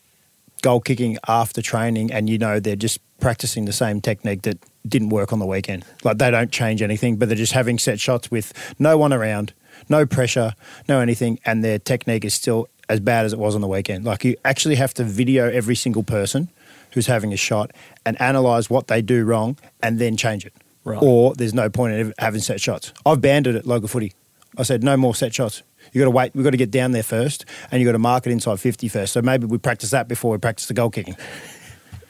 goal 0.61 0.79
kicking 0.79 1.17
after 1.27 1.61
training, 1.61 2.11
and 2.11 2.29
you 2.29 2.37
know 2.37 2.59
they're 2.59 2.75
just 2.75 2.99
practicing 3.19 3.65
the 3.65 3.73
same 3.73 4.01
technique 4.01 4.41
that 4.43 4.57
didn't 4.87 5.09
work 5.09 5.31
on 5.31 5.39
the 5.39 5.45
weekend. 5.45 5.85
Like 6.03 6.17
they 6.17 6.31
don't 6.31 6.51
change 6.51 6.81
anything, 6.81 7.17
but 7.17 7.29
they're 7.29 7.37
just 7.37 7.53
having 7.53 7.79
set 7.79 7.99
shots 7.99 8.31
with 8.31 8.53
no 8.79 8.97
one 8.97 9.13
around, 9.13 9.53
no 9.87 10.05
pressure, 10.05 10.53
no 10.87 10.99
anything, 10.99 11.39
and 11.45 11.63
their 11.63 11.79
technique 11.79 12.25
is 12.25 12.33
still 12.33 12.67
as 12.89 12.99
bad 12.99 13.25
as 13.25 13.33
it 13.33 13.39
was 13.39 13.55
on 13.55 13.61
the 13.61 13.67
weekend. 13.67 14.03
Like 14.03 14.25
you 14.25 14.35
actually 14.43 14.75
have 14.75 14.93
to 14.95 15.03
video 15.03 15.49
every 15.49 15.75
single 15.75 16.03
person 16.03 16.49
who's 16.91 17.07
having 17.07 17.33
a 17.33 17.37
shot 17.37 17.71
and 18.05 18.19
analyze 18.21 18.69
what 18.69 18.87
they 18.87 19.01
do 19.01 19.23
wrong 19.23 19.57
and 19.81 19.99
then 19.99 20.17
change 20.17 20.45
it. 20.45 20.53
Right. 20.83 20.99
Or 21.01 21.33
there's 21.33 21.53
no 21.53 21.69
point 21.69 21.93
in 21.93 22.13
having 22.19 22.41
set 22.41 22.59
shots. 22.59 22.93
I've 23.05 23.21
banned 23.21 23.47
it 23.47 23.55
at 23.55 23.65
local 23.65 23.87
footy. 23.87 24.13
I 24.57 24.63
said 24.63 24.83
no 24.83 24.97
more 24.97 25.15
set 25.15 25.33
shots. 25.33 25.63
You 25.91 25.99
got 25.99 26.05
to 26.05 26.11
wait. 26.11 26.35
We've 26.35 26.43
got 26.43 26.51
to 26.51 26.57
get 26.57 26.71
down 26.71 26.91
there 26.91 27.03
first, 27.03 27.45
and 27.71 27.81
you 27.81 27.87
got 27.87 27.93
to 27.93 27.99
mark 27.99 28.25
it 28.27 28.31
inside 28.31 28.59
50 28.59 28.87
first. 28.87 29.13
So 29.13 29.21
maybe 29.21 29.45
we 29.45 29.57
practice 29.57 29.91
that 29.91 30.07
before 30.07 30.31
we 30.31 30.37
practice 30.37 30.67
the 30.67 30.73
goal 30.73 30.89
kicking. 30.89 31.15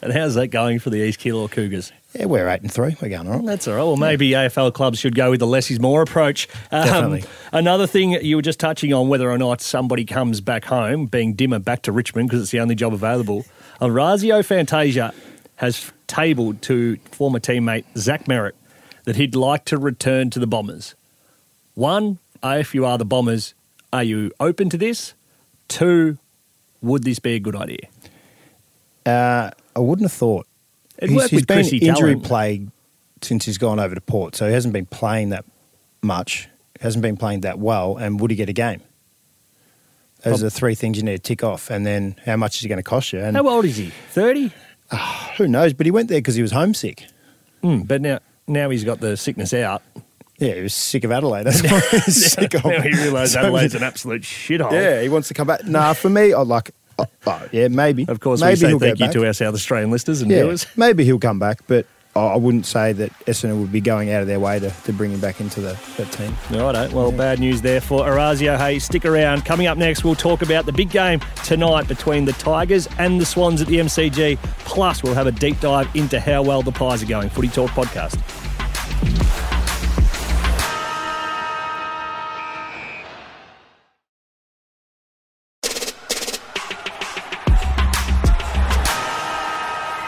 And 0.02 0.12
how's 0.12 0.36
that 0.36 0.48
going 0.48 0.80
for 0.80 0.90
the 0.90 0.98
East 0.98 1.22
Keilor 1.22 1.50
Cougars? 1.50 1.94
Yeah, 2.14 2.26
we're 2.26 2.50
eight 2.50 2.62
and 2.62 2.72
three. 2.72 2.98
We're 3.02 3.08
going 3.08 3.26
all 3.26 3.38
right. 3.38 3.46
That's 3.46 3.70
all 3.70 3.76
right. 3.76 3.84
Well, 3.84 3.96
maybe 3.96 4.32
AFL 4.32 4.74
clubs 4.74 5.00
should 5.00 5.16
go 5.16 5.32
with 5.32 5.40
the 5.40 5.48
less 5.48 5.72
is 5.72 5.80
more 5.80 6.02
approach. 6.02 6.50
Um, 6.72 6.86
Definitely. 6.86 7.24
Another 7.54 7.88
thing 7.88 8.12
you 8.12 8.36
were 8.36 8.42
just 8.42 8.60
touching 8.60 8.92
on 8.94 9.08
whether 9.08 9.32
or 9.32 9.38
not 9.38 9.62
somebody 9.62 10.04
comes 10.04 10.42
back 10.42 10.66
home, 10.66 11.06
being 11.06 11.36
Dimma 11.36 11.64
back 11.64 11.84
to 11.84 11.94
Richmond 11.94 12.30
because 12.30 12.42
it's 12.42 12.52
the 12.52 12.60
only 12.60 12.76
job 12.76 12.94
available. 12.94 13.46
Orazio 13.82 14.44
Fantasia 14.44 15.14
has 15.56 15.92
tabled 16.08 16.62
to 16.64 16.98
former 17.12 17.40
teammate 17.40 17.86
Zach 17.98 18.26
Merrett 18.26 18.54
that 19.04 19.16
he'd 19.16 19.36
like 19.36 19.66
to 19.66 19.78
return 19.78 20.30
to 20.32 20.40
the 20.40 20.48
Bombers. 20.48 20.96
One, 21.76 22.20
if 22.44 22.74
you 22.76 22.86
are 22.86 22.98
the 22.98 23.06
Bombers, 23.06 23.54
are 23.92 24.04
you 24.04 24.32
open 24.40 24.70
to 24.70 24.78
this? 24.78 25.14
Two, 25.68 26.18
would 26.82 27.04
this 27.04 27.20
be 27.20 27.34
a 27.36 27.40
good 27.40 27.56
idea? 27.56 27.88
Uh, 29.06 29.52
I 29.76 29.80
wouldn't 29.80 30.06
have 30.10 30.18
thought. 30.18 30.48
It 30.98 31.10
he's 31.10 31.30
he's 31.30 31.46
been 31.46 31.58
Chrissy 31.58 31.78
injury 31.78 32.14
Tallon. 32.14 32.22
plagued 32.22 32.72
since 33.22 33.46
he's 33.46 33.58
gone 33.58 33.80
over 33.80 33.96
to 33.96 34.02
Port, 34.02 34.36
so 34.36 34.48
he 34.48 34.54
hasn't 34.54 34.74
been 34.74 34.86
playing 34.86 35.30
that 35.30 35.46
much. 36.02 36.50
Hasn't 36.80 37.02
been 37.02 37.18
playing 37.18 37.42
that 37.42 37.60
well, 37.60 37.98
and 37.98 38.20
would 38.20 38.30
he 38.30 38.36
get 38.36 38.50
a 38.50 38.54
game? 38.54 38.82
Those 40.24 40.42
are 40.42 40.46
the 40.46 40.52
three 40.52 40.76
things 40.76 40.98
you 40.98 41.04
need 41.04 41.18
to 41.18 41.22
tick 41.22 41.44
off, 41.44 41.70
and 41.70 41.86
then 41.86 42.16
how 42.26 42.38
much 42.38 42.56
is 42.56 42.62
he 42.62 42.68
going 42.70 42.78
to 42.78 42.84
cost 42.84 43.12
you? 43.12 43.20
And 43.20 43.36
How 43.36 43.48
old 43.48 43.66
is 43.66 43.78
he? 43.78 43.90
30? 44.12 44.52
who 45.38 45.48
knows? 45.48 45.74
But 45.74 45.86
he 45.86 45.92
went 45.92 46.10
there 46.10 46.20
because 46.20 46.36
he 46.36 46.42
was 46.42 46.52
homesick. 46.52 47.08
Mm, 47.62 47.88
but 47.88 48.02
now, 48.02 48.20
now 48.48 48.70
he's 48.70 48.84
got 48.84 49.00
the 49.00 49.18
sickness 49.18 49.54
out. 49.54 49.82
Yeah, 50.40 50.56
he 50.56 50.62
was 50.62 50.74
sick 50.74 51.04
of 51.04 51.12
Adelaide. 51.12 51.44
That's 51.44 51.62
what 51.62 51.84
he 51.92 51.98
was 52.06 52.32
sick 52.32 52.54
of. 52.56 52.66
now 52.66 52.82
he 52.82 52.90
realised 52.90 53.36
Adelaide's 53.38 53.76
an 53.76 53.84
absolute 53.84 54.24
shithole. 54.24 54.72
Yeah, 54.72 55.02
he 55.02 55.10
wants 55.10 55.28
to 55.30 55.34
come 55.34 55.48
back. 55.48 55.66
Nah, 55.66 55.94
for 55.94 56.10
me, 56.10 56.34
I'd 56.34 56.48
like. 56.48 56.72
Oh, 57.00 57.06
oh, 57.26 57.48
yeah, 57.52 57.70
maybe. 57.70 58.06
Of 58.08 58.20
course, 58.20 58.42
maybe 58.42 58.52
we 58.52 58.56
say 58.56 58.68
he'll 58.68 58.80
thank 58.80 59.00
you 59.00 59.06
back. 59.08 59.14
to 59.14 59.26
our 59.26 59.34
South 59.34 59.56
Australian 59.56 59.90
listeners 59.90 60.22
and 60.22 60.30
yeah, 60.30 60.42
viewers. 60.42 60.68
maybe 60.78 61.04
he'll 61.04 61.18
come 61.20 61.40
back, 61.40 61.60
but 61.66 61.88
I 62.16 62.36
wouldn't 62.36 62.68
say 62.68 62.94
that 62.94 63.12
Essendon 63.26 63.60
would 63.60 63.72
be 63.72 63.82
going 63.82 64.12
out 64.12 64.22
of 64.22 64.28
their 64.28 64.40
way 64.40 64.60
to, 64.60 64.70
to 64.70 64.94
bring 64.94 65.12
him 65.12 65.20
back 65.20 65.42
into 65.42 65.62
the 65.62 65.80
that 65.98 66.12
team. 66.12 66.36
Righto. 66.52 66.94
Well, 66.96 67.12
bad 67.12 67.40
news 67.40 67.62
there 67.62 67.82
for 67.82 68.02
Orazio. 68.08 68.56
Hey, 68.56 68.78
stick 68.78 69.04
around. 69.04 69.46
Coming 69.46 69.66
up 69.66 69.80
next, 69.80 70.04
we'll 70.04 70.14
talk 70.14 70.44
about 70.44 70.68
the 70.68 70.74
big 70.74 70.92
game 70.92 71.22
tonight 71.44 71.88
between 71.88 72.26
the 72.26 72.34
Tigers 72.34 72.88
and 73.00 73.20
the 73.20 73.26
Swans 73.26 73.62
at 73.62 73.68
the 73.68 73.78
MCG. 73.78 74.38
Plus, 74.60 75.02
we'll 75.02 75.16
have 75.16 75.28
a 75.28 75.32
deep 75.32 75.60
dive 75.60 75.90
into 75.96 76.20
how 76.20 76.44
well 76.44 76.62
the 76.62 76.72
Pies 76.72 77.02
are 77.02 77.08
going. 77.08 77.30
Footy 77.30 77.48
Talk 77.48 77.72
podcast. 77.72 78.20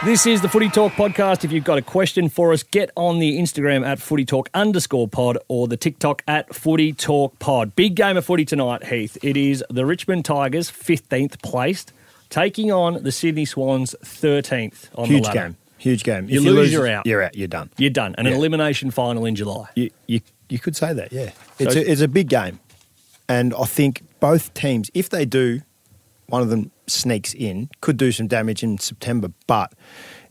This 0.05 0.27
is 0.27 0.39
the 0.41 0.47
Footy 0.49 0.69
Talk 0.69 0.91
podcast. 0.93 1.43
If 1.43 1.51
you've 1.51 1.63
got 1.63 1.79
a 1.79 1.81
question 1.81 2.29
for 2.29 2.53
us, 2.53 2.61
get 2.61 2.91
on 2.95 3.17
the 3.17 3.39
Instagram 3.39 3.83
at 3.83 3.97
Footy 3.99 4.23
Talk 4.23 4.49
underscore 4.53 5.07
pod 5.07 5.39
or 5.47 5.67
the 5.67 5.77
TikTok 5.77 6.21
at 6.27 6.53
Footy 6.53 6.93
Talk 6.93 7.39
pod. 7.39 7.75
Big 7.75 7.95
game 7.95 8.15
of 8.15 8.23
footy 8.23 8.45
tonight, 8.45 8.83
Heath. 8.85 9.17
It 9.23 9.35
is 9.35 9.63
the 9.67 9.83
Richmond 9.83 10.23
Tigers, 10.23 10.69
15th 10.69 11.41
placed, 11.41 11.91
taking 12.29 12.71
on 12.71 13.01
the 13.01 13.11
Sydney 13.11 13.45
Swans, 13.45 13.95
13th 14.03 14.89
on 14.95 15.07
Huge 15.07 15.23
the 15.23 15.27
ladder. 15.29 15.39
Huge 15.39 15.43
game. 15.43 15.57
Huge 15.79 16.03
game. 16.03 16.29
You 16.29 16.51
lose, 16.53 16.71
you're 16.71 16.87
out. 16.87 17.07
You're 17.07 17.23
out. 17.23 17.35
You're 17.35 17.47
done. 17.47 17.71
You're 17.77 17.89
done. 17.89 18.13
And 18.19 18.27
an 18.27 18.33
Yeah. 18.33 18.39
elimination 18.39 18.91
final 18.91 19.25
in 19.25 19.35
July. 19.35 19.69
You, 19.75 19.89
you, 20.05 20.21
you 20.49 20.59
could 20.59 20.75
say 20.75 20.93
that, 20.93 21.11
yeah. 21.11 21.31
It's, 21.57 21.73
So- 21.73 21.79
a, 21.79 21.83
it's 21.91 22.01
a 22.01 22.07
big 22.07 22.29
game. 22.29 22.59
And 23.27 23.55
I 23.55 23.65
think 23.65 24.03
both 24.19 24.53
teams, 24.53 24.91
if 24.93 25.09
they 25.09 25.25
do, 25.25 25.61
one 26.27 26.41
of 26.41 26.49
them 26.49 26.71
sneaks 26.87 27.33
in, 27.33 27.69
could 27.81 27.97
do 27.97 28.11
some 28.11 28.27
damage 28.27 28.63
in 28.63 28.77
September. 28.77 29.29
But 29.47 29.73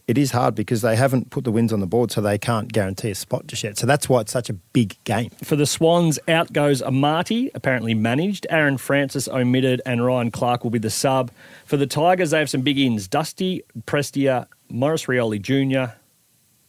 it 0.07 0.19
is 0.19 0.33
hard 0.33 0.55
because 0.55 0.83
they 0.83 0.97
haven't 0.97 1.31
put 1.31 1.45
the 1.45 1.51
wins 1.51 1.73
on 1.73 1.81
the 1.81 1.87
board, 1.87 2.11
so 2.11 2.21
they 2.21 2.37
can't 2.37 2.71
guarantee 2.71 3.11
a 3.11 3.15
spot 3.15 3.47
just 3.47 3.65
yet. 3.65 3.79
So 3.79 3.87
that's 3.87 4.07
why 4.09 4.21
it's 4.21 4.33
such 4.33 4.51
a 4.51 4.53
big 4.53 5.03
game. 5.05 5.31
For 5.43 5.57
the 5.57 5.67
Swans, 5.67 6.19
out 6.29 6.53
goes 6.53 6.83
Amartey, 6.83 7.51
apparently 7.55 7.95
managed. 7.95 8.47
Aaron 8.51 8.77
Francis 8.77 9.29
omitted, 9.29 9.81
and 9.87 10.05
Ryan 10.05 10.31
Clarke 10.31 10.63
will 10.63 10.71
be 10.71 10.79
the 10.79 10.91
sub. 10.91 11.31
For 11.65 11.79
the 11.79 11.87
Tigers, 11.87 12.33
they 12.33 12.39
have 12.39 12.51
some 12.51 12.61
big 12.61 12.79
ins 12.79 13.09
Dusty 13.09 13.63
Prestia, 13.87 14.47
Maurice 14.69 15.07
Rioli 15.07 15.41
Jr., 15.41 15.95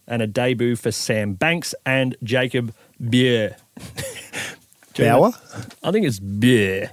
and 0.08 0.22
a 0.22 0.28
debut 0.28 0.76
for 0.76 0.92
Sam 0.92 1.34
Banks 1.34 1.76
and 1.86 2.16
Jacob 2.24 2.74
Bier. 3.10 3.58
Bauer? 4.98 5.34
I 5.84 5.92
think 5.92 6.06
it's 6.06 6.20
Bier. 6.20 6.90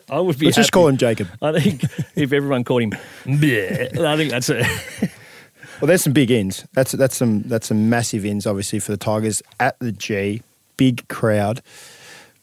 I 0.10 0.20
would 0.20 0.38
be. 0.38 0.46
Let's 0.46 0.56
just 0.56 0.72
call 0.72 0.88
him 0.88 0.96
Jacob. 0.96 1.28
I 1.42 1.58
think 1.58 1.84
if 2.16 2.32
everyone 2.32 2.64
called 2.64 2.82
him 2.82 2.92
Bier, 3.40 3.88
I 3.98 4.16
think 4.16 4.30
that's 4.30 4.48
it. 4.48 4.66
Well, 5.80 5.88
there's 5.88 6.02
some 6.02 6.12
big 6.12 6.30
ins. 6.30 6.64
That's 6.74 6.92
that's 6.92 7.16
some 7.16 7.42
that's 7.42 7.66
some 7.68 7.88
massive 7.90 8.24
ins, 8.24 8.46
obviously, 8.46 8.78
for 8.78 8.92
the 8.92 8.96
Tigers 8.98 9.42
at 9.58 9.78
the 9.80 9.92
G. 9.92 10.42
Big 10.76 11.06
crowd. 11.08 11.62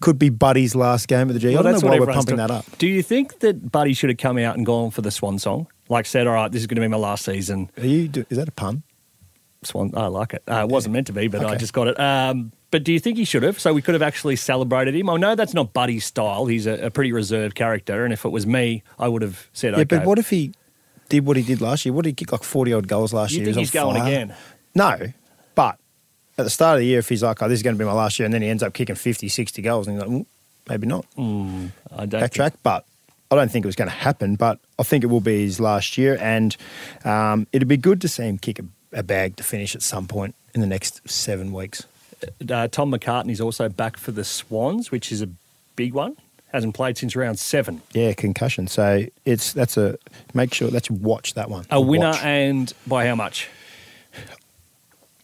Could 0.02 0.18
be 0.18 0.30
Buddy's 0.30 0.76
last 0.76 1.08
game 1.08 1.30
at 1.30 1.34
the 1.34 1.40
G. 1.40 1.56
I 1.58 1.62
don't 1.62 1.82
know 1.82 1.88
why 1.90 2.00
we're 2.00 2.06
pumping 2.06 2.38
talking- 2.38 2.38
that 2.38 2.52
up. 2.52 2.66
Do 2.78 2.88
you 2.88 3.04
think 3.04 3.40
that 3.40 3.72
Buddy 3.72 3.94
should 3.94 4.10
have 4.10 4.18
come 4.18 4.38
out 4.38 4.56
and 4.56 4.66
gone 4.66 4.92
for 4.92 5.02
the 5.02 5.12
Swan 5.12 5.40
song? 5.40 5.68
Like 5.90 6.06
said, 6.06 6.26
all 6.28 6.34
right, 6.34 6.50
this 6.52 6.62
is 6.62 6.68
going 6.68 6.76
to 6.76 6.82
be 6.82 6.88
my 6.88 6.98
last 6.98 7.26
season. 7.26 7.70
Are 7.78 7.86
you? 7.86 8.08
Do, 8.08 8.26
is 8.30 8.38
that 8.38 8.48
a 8.48 8.52
pun? 8.52 8.84
Swan. 9.64 9.92
I 9.96 10.08
like 10.08 10.34
it. 10.34 10.44
Uh, 10.50 10.62
it 10.64 10.70
wasn't 10.70 10.94
meant 10.94 11.08
to 11.08 11.14
be, 11.14 11.28
but 11.28 11.44
I 11.46 11.56
just 11.58 11.74
got 11.74 11.88
it. 11.88 12.00
Um, 12.00 12.52
but 12.72 12.84
do 12.84 12.92
you 12.94 13.00
think 13.00 13.18
he 13.18 13.24
should 13.26 13.44
have? 13.44 13.60
So 13.60 13.74
we 13.74 13.82
could 13.82 13.96
have 13.96 14.02
actually 14.02 14.36
celebrated 14.36 14.96
him. 14.96 15.10
I 15.10 15.18
know 15.18 15.36
that's 15.36 15.54
not 15.54 15.74
Buddy's 15.74 16.06
style. 16.06 16.46
He's 16.46 16.68
a, 16.68 16.86
a 16.86 16.92
pretty 16.92 17.12
reserved 17.12 17.56
character, 17.56 18.04
and 18.04 18.14
if 18.14 18.26
it 18.26 18.30
was 18.30 18.46
me, 18.46 18.84
I 18.98 19.08
would 19.08 19.22
have 19.22 19.48
said, 19.54 19.74
Yeah, 19.74 19.80
okay. 19.80 19.98
but 19.98 20.06
what 20.06 20.20
if 20.20 20.30
he 20.30 20.54
did 21.10 21.26
what 21.26 21.38
he 21.38 21.44
did 21.44 21.62
last 21.62 21.86
year? 21.86 21.94
What 21.94 22.04
did 22.06 22.12
he 22.12 22.14
kick 22.16 22.32
like 22.32 22.44
forty 22.44 22.74
odd 22.74 22.88
goals 22.88 23.14
last 23.14 23.32
You 23.32 23.38
year? 23.40 23.46
think 23.46 23.56
He 23.56 23.62
he's 23.62 23.72
going 23.72 23.96
fire. 23.98 24.08
again? 24.08 24.36
No, 24.76 24.98
but 25.56 25.78
at 26.38 26.44
the 26.44 26.50
start 26.50 26.76
of 26.76 26.80
the 26.82 26.86
year, 26.86 27.00
if 27.00 27.10
he's 27.10 27.24
like, 27.24 27.42
"Oh, 27.42 27.50
this 27.50 27.60
is 27.60 27.64
going 27.64 27.76
to 27.76 27.80
be 27.80 27.86
my 27.86 27.92
last 27.94 28.20
year," 28.20 28.26
and 28.26 28.34
then 28.34 28.42
he 28.44 28.50
ends 28.50 28.62
up 28.64 28.74
kicking 28.74 28.96
50, 28.96 29.28
60 29.28 29.62
goals, 29.62 29.88
and 29.88 29.98
you're 29.98 30.06
like, 30.08 30.16
mm, 30.22 30.26
maybe 30.70 30.88
not 30.88 31.06
I 31.18 31.22
don't. 31.22 31.72
think- 32.10 32.12
backtrack. 32.34 32.54
But 32.64 32.86
I 33.32 33.36
don't 33.36 33.52
think 33.52 33.66
it 33.66 33.68
was 33.68 33.76
going 33.76 33.90
to 33.90 33.96
happen. 33.96 34.36
But 34.36 34.60
I 34.78 34.84
think 34.84 35.04
it 35.04 35.08
will 35.08 35.20
be 35.22 35.44
his 35.46 35.60
last 35.60 35.98
year, 35.98 36.18
and 36.22 36.56
um, 37.04 37.48
it'd 37.52 37.68
be 37.68 37.78
good 37.78 38.00
to 38.02 38.08
see 38.08 38.24
him 38.24 38.38
kick 38.38 38.60
a, 38.60 38.64
a 39.00 39.04
bag 39.04 39.36
to 39.38 39.44
finish 39.44 39.76
at 39.76 39.82
some 39.82 40.08
point 40.08 40.36
in 40.54 40.62
the 40.62 40.68
next 40.68 41.02
seven 41.10 41.52
weeks. 41.52 41.86
Uh, 42.50 42.68
Tom 42.68 42.92
McCartin's 42.92 43.42
also 43.42 43.70
back 43.70 43.98
for 43.98 44.12
the 44.12 44.24
Swans, 44.24 44.92
which 44.92 45.12
is 45.12 45.22
a 45.22 45.30
big 45.76 45.94
one. 45.94 46.16
Hasn't 46.52 46.74
played 46.74 46.98
since 46.98 47.16
round 47.16 47.38
seven. 47.38 47.82
Yeah, 47.94 48.14
concussion. 48.14 48.68
So 48.68 49.06
it's 49.24 49.54
that's 49.54 49.78
a 49.78 49.98
make 50.34 50.54
sure 50.54 50.70
that 50.72 50.90
you 50.90 50.96
watch 50.96 51.36
that 51.36 51.50
one. 51.50 51.66
A 51.70 51.80
winner, 51.80 52.08
Watch. 52.08 52.24
and 52.24 52.74
by 52.88 53.06
how 53.06 53.16
much? 53.16 53.48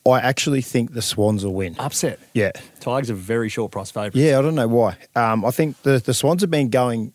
I 0.07 0.19
actually 0.19 0.61
think 0.61 0.93
the 0.93 1.01
Swans 1.01 1.43
will 1.43 1.55
win. 1.55 1.75
Upset. 1.79 2.19
Yeah, 2.33 2.51
Tigers 2.79 3.09
are 3.09 3.15
very 3.15 3.49
short 3.49 3.71
price 3.71 3.89
favourites. 3.89 4.17
Yeah, 4.17 4.37
I 4.37 4.43
don't 4.43 4.53
know 4.53 4.67
why. 4.67 4.97
Um, 5.15 5.43
I 5.43 5.49
think 5.49 5.81
the, 5.81 5.97
the 5.97 6.13
Swans 6.13 6.41
have 6.41 6.51
been 6.51 6.69
going 6.69 7.11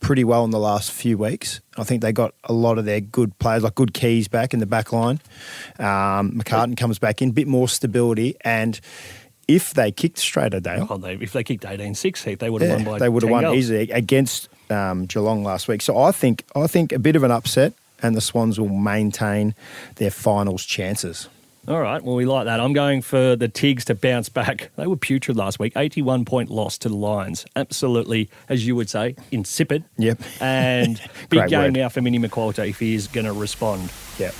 pretty 0.00 0.24
well 0.24 0.44
in 0.44 0.50
the 0.50 0.58
last 0.58 0.90
few 0.92 1.18
weeks. 1.18 1.60
I 1.76 1.84
think 1.84 2.02
they 2.02 2.12
got 2.12 2.34
a 2.44 2.52
lot 2.52 2.78
of 2.78 2.84
their 2.84 3.00
good 3.00 3.38
players, 3.38 3.62
like 3.62 3.74
good 3.74 3.94
keys 3.94 4.28
back 4.28 4.54
in 4.54 4.60
the 4.60 4.66
back 4.66 4.92
line. 4.92 5.20
Um, 5.78 6.32
McCartin 6.32 6.76
comes 6.76 6.98
back 6.98 7.20
in, 7.22 7.32
bit 7.32 7.46
more 7.48 7.68
stability. 7.68 8.36
And 8.42 8.80
if 9.48 9.74
they 9.74 9.90
kicked 9.90 10.18
straight 10.18 10.54
a 10.54 10.60
day, 10.60 10.78
Oh, 10.88 10.96
they, 10.98 11.14
if 11.14 11.32
they 11.32 11.42
kicked 11.42 11.64
18-6, 11.64 12.38
they 12.38 12.50
would 12.50 12.62
have 12.62 12.76
won 12.76 12.84
by 12.84 12.98
they 12.98 13.08
would 13.08 13.22
have 13.22 13.30
won 13.30 13.42
goals. 13.44 13.56
easily 13.56 13.90
against 13.90 14.48
um, 14.70 15.06
Geelong 15.06 15.42
last 15.42 15.68
week. 15.68 15.82
So 15.82 15.98
I 15.98 16.12
think 16.12 16.44
I 16.54 16.66
think 16.66 16.92
a 16.92 16.98
bit 16.98 17.16
of 17.16 17.22
an 17.22 17.30
upset, 17.30 17.72
and 18.02 18.14
the 18.14 18.20
Swans 18.20 18.60
will 18.60 18.68
maintain 18.68 19.54
their 19.96 20.10
finals 20.10 20.64
chances. 20.64 21.28
All 21.68 21.82
right, 21.82 22.02
well, 22.02 22.16
we 22.16 22.24
like 22.24 22.46
that. 22.46 22.60
I'm 22.60 22.72
going 22.72 23.02
for 23.02 23.36
the 23.36 23.46
Tigs 23.46 23.84
to 23.86 23.94
bounce 23.94 24.30
back. 24.30 24.70
They 24.76 24.86
were 24.86 24.96
putrid 24.96 25.36
last 25.36 25.58
week, 25.58 25.74
81 25.76 26.24
point 26.24 26.48
loss 26.48 26.78
to 26.78 26.88
the 26.88 26.96
Lions. 26.96 27.44
Absolutely, 27.56 28.30
as 28.48 28.66
you 28.66 28.74
would 28.74 28.88
say, 28.88 29.16
insipid. 29.30 29.84
Yep. 29.98 30.18
And 30.40 30.96
big 31.28 31.40
Great 31.40 31.50
game 31.50 31.60
word. 31.60 31.72
now 31.74 31.90
for 31.90 32.00
Mini 32.00 32.18
McQualter 32.18 32.66
if 32.66 32.78
he 32.78 32.94
is 32.94 33.06
going 33.06 33.26
to 33.26 33.34
respond. 33.34 33.92
Yep. 34.18 34.34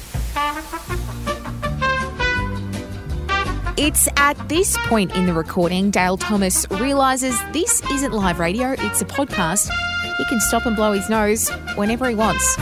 It's 3.76 4.08
at 4.16 4.48
this 4.48 4.78
point 4.86 5.14
in 5.14 5.26
the 5.26 5.34
recording, 5.34 5.90
Dale 5.90 6.16
Thomas 6.16 6.66
realises 6.70 7.38
this 7.52 7.82
isn't 7.90 8.12
live 8.12 8.38
radio, 8.38 8.70
it's 8.70 9.02
a 9.02 9.04
podcast. 9.04 9.70
He 10.16 10.24
can 10.30 10.40
stop 10.40 10.64
and 10.64 10.74
blow 10.74 10.92
his 10.92 11.10
nose 11.10 11.50
whenever 11.76 12.08
he 12.08 12.14
wants. 12.14 12.56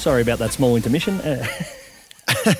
Sorry 0.00 0.22
about 0.22 0.38
that 0.38 0.52
small 0.52 0.76
intermission. 0.76 1.20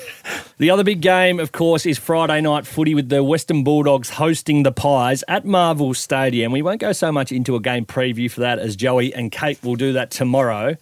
The 0.57 0.69
other 0.69 0.85
big 0.85 1.01
game, 1.01 1.41
of 1.41 1.51
course, 1.51 1.85
is 1.85 1.97
Friday 1.97 2.39
night 2.39 2.65
footy 2.65 2.95
with 2.95 3.09
the 3.09 3.21
Western 3.21 3.65
Bulldogs 3.65 4.11
hosting 4.11 4.63
the 4.63 4.71
Pies 4.71 5.21
at 5.27 5.43
Marvel 5.43 5.93
Stadium. 5.93 6.53
We 6.53 6.61
won't 6.61 6.79
go 6.79 6.93
so 6.93 7.11
much 7.11 7.33
into 7.33 7.57
a 7.57 7.59
game 7.59 7.85
preview 7.85 8.31
for 8.31 8.39
that 8.39 8.57
as 8.59 8.77
Joey 8.77 9.13
and 9.13 9.33
Kate 9.33 9.61
will 9.65 9.75
do 9.75 9.91
that 9.93 10.11
tomorrow. 10.11 10.77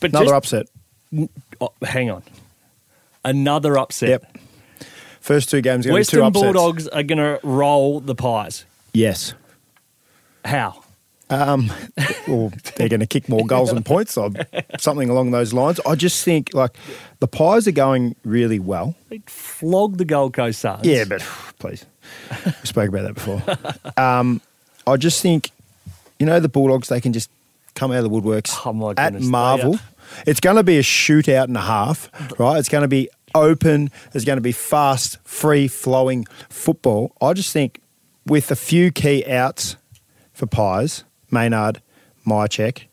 But 0.00 0.12
Another 0.12 0.24
just, 0.24 0.34
upset. 0.34 0.66
oh, 1.60 1.72
hang 1.82 2.10
on. 2.10 2.22
Another 3.22 3.76
upset. 3.76 4.08
Yep. 4.08 4.38
First 5.20 5.50
two 5.50 5.60
games 5.60 5.84
going 5.84 6.02
to 6.02 6.10
be 6.10 6.16
two 6.16 6.22
Western 6.22 6.22
upsets. 6.22 6.42
Bulldogs 6.44 6.88
are 6.88 7.02
going 7.02 7.18
to 7.18 7.38
roll 7.42 8.00
the 8.00 8.14
Pies. 8.14 8.64
Yes. 8.94 9.34
How? 10.42 10.81
Um, 11.32 11.72
well, 12.28 12.52
they're 12.76 12.88
going 12.90 13.00
to 13.00 13.06
kick 13.06 13.28
more 13.28 13.46
goals 13.46 13.72
and 13.72 13.84
points 13.84 14.16
or 14.18 14.30
something 14.78 15.08
along 15.08 15.30
those 15.30 15.52
lines. 15.52 15.80
I 15.86 15.94
just 15.94 16.24
think 16.24 16.52
like 16.52 16.76
the 17.20 17.26
Pies 17.26 17.66
are 17.66 17.72
going 17.72 18.14
really 18.24 18.58
well. 18.58 18.94
They 19.08 19.22
flog 19.26 19.96
the 19.96 20.04
Gold 20.04 20.34
Coast 20.34 20.60
Suns. 20.60 20.84
Yeah, 20.86 21.04
but 21.04 21.22
please, 21.58 21.86
we 22.44 22.52
spoke 22.64 22.88
about 22.88 23.02
that 23.04 23.14
before. 23.14 23.42
Um, 23.96 24.40
I 24.86 24.96
just 24.96 25.22
think, 25.22 25.50
you 26.18 26.26
know, 26.26 26.38
the 26.38 26.48
Bulldogs 26.48 26.88
they 26.88 27.00
can 27.00 27.12
just 27.12 27.30
come 27.74 27.92
out 27.92 28.04
of 28.04 28.10
the 28.10 28.10
woodworks 28.10 28.54
Oh, 28.66 28.94
at 28.98 29.14
Marvel. 29.22 29.78
It's 30.26 30.40
going 30.40 30.56
to 30.56 30.62
be 30.62 30.76
a 30.78 30.82
shootout 30.82 31.44
and 31.44 31.56
a 31.56 31.60
half, 31.62 32.10
right? 32.38 32.58
It's 32.58 32.68
going 32.68 32.82
to 32.82 32.88
be 32.88 33.08
open. 33.34 33.90
There's 34.10 34.26
going 34.26 34.36
to 34.36 34.42
be 34.42 34.52
fast, 34.52 35.16
free 35.24 35.68
flowing 35.68 36.26
football. 36.50 37.12
I 37.22 37.32
just 37.32 37.52
think 37.52 37.80
with 38.26 38.50
a 38.50 38.56
few 38.56 38.90
key 38.90 39.24
outs 39.26 39.76
for 40.34 40.44
Pies, 40.46 41.04
Maynard, 41.32 41.80
Mychek, 42.26 42.84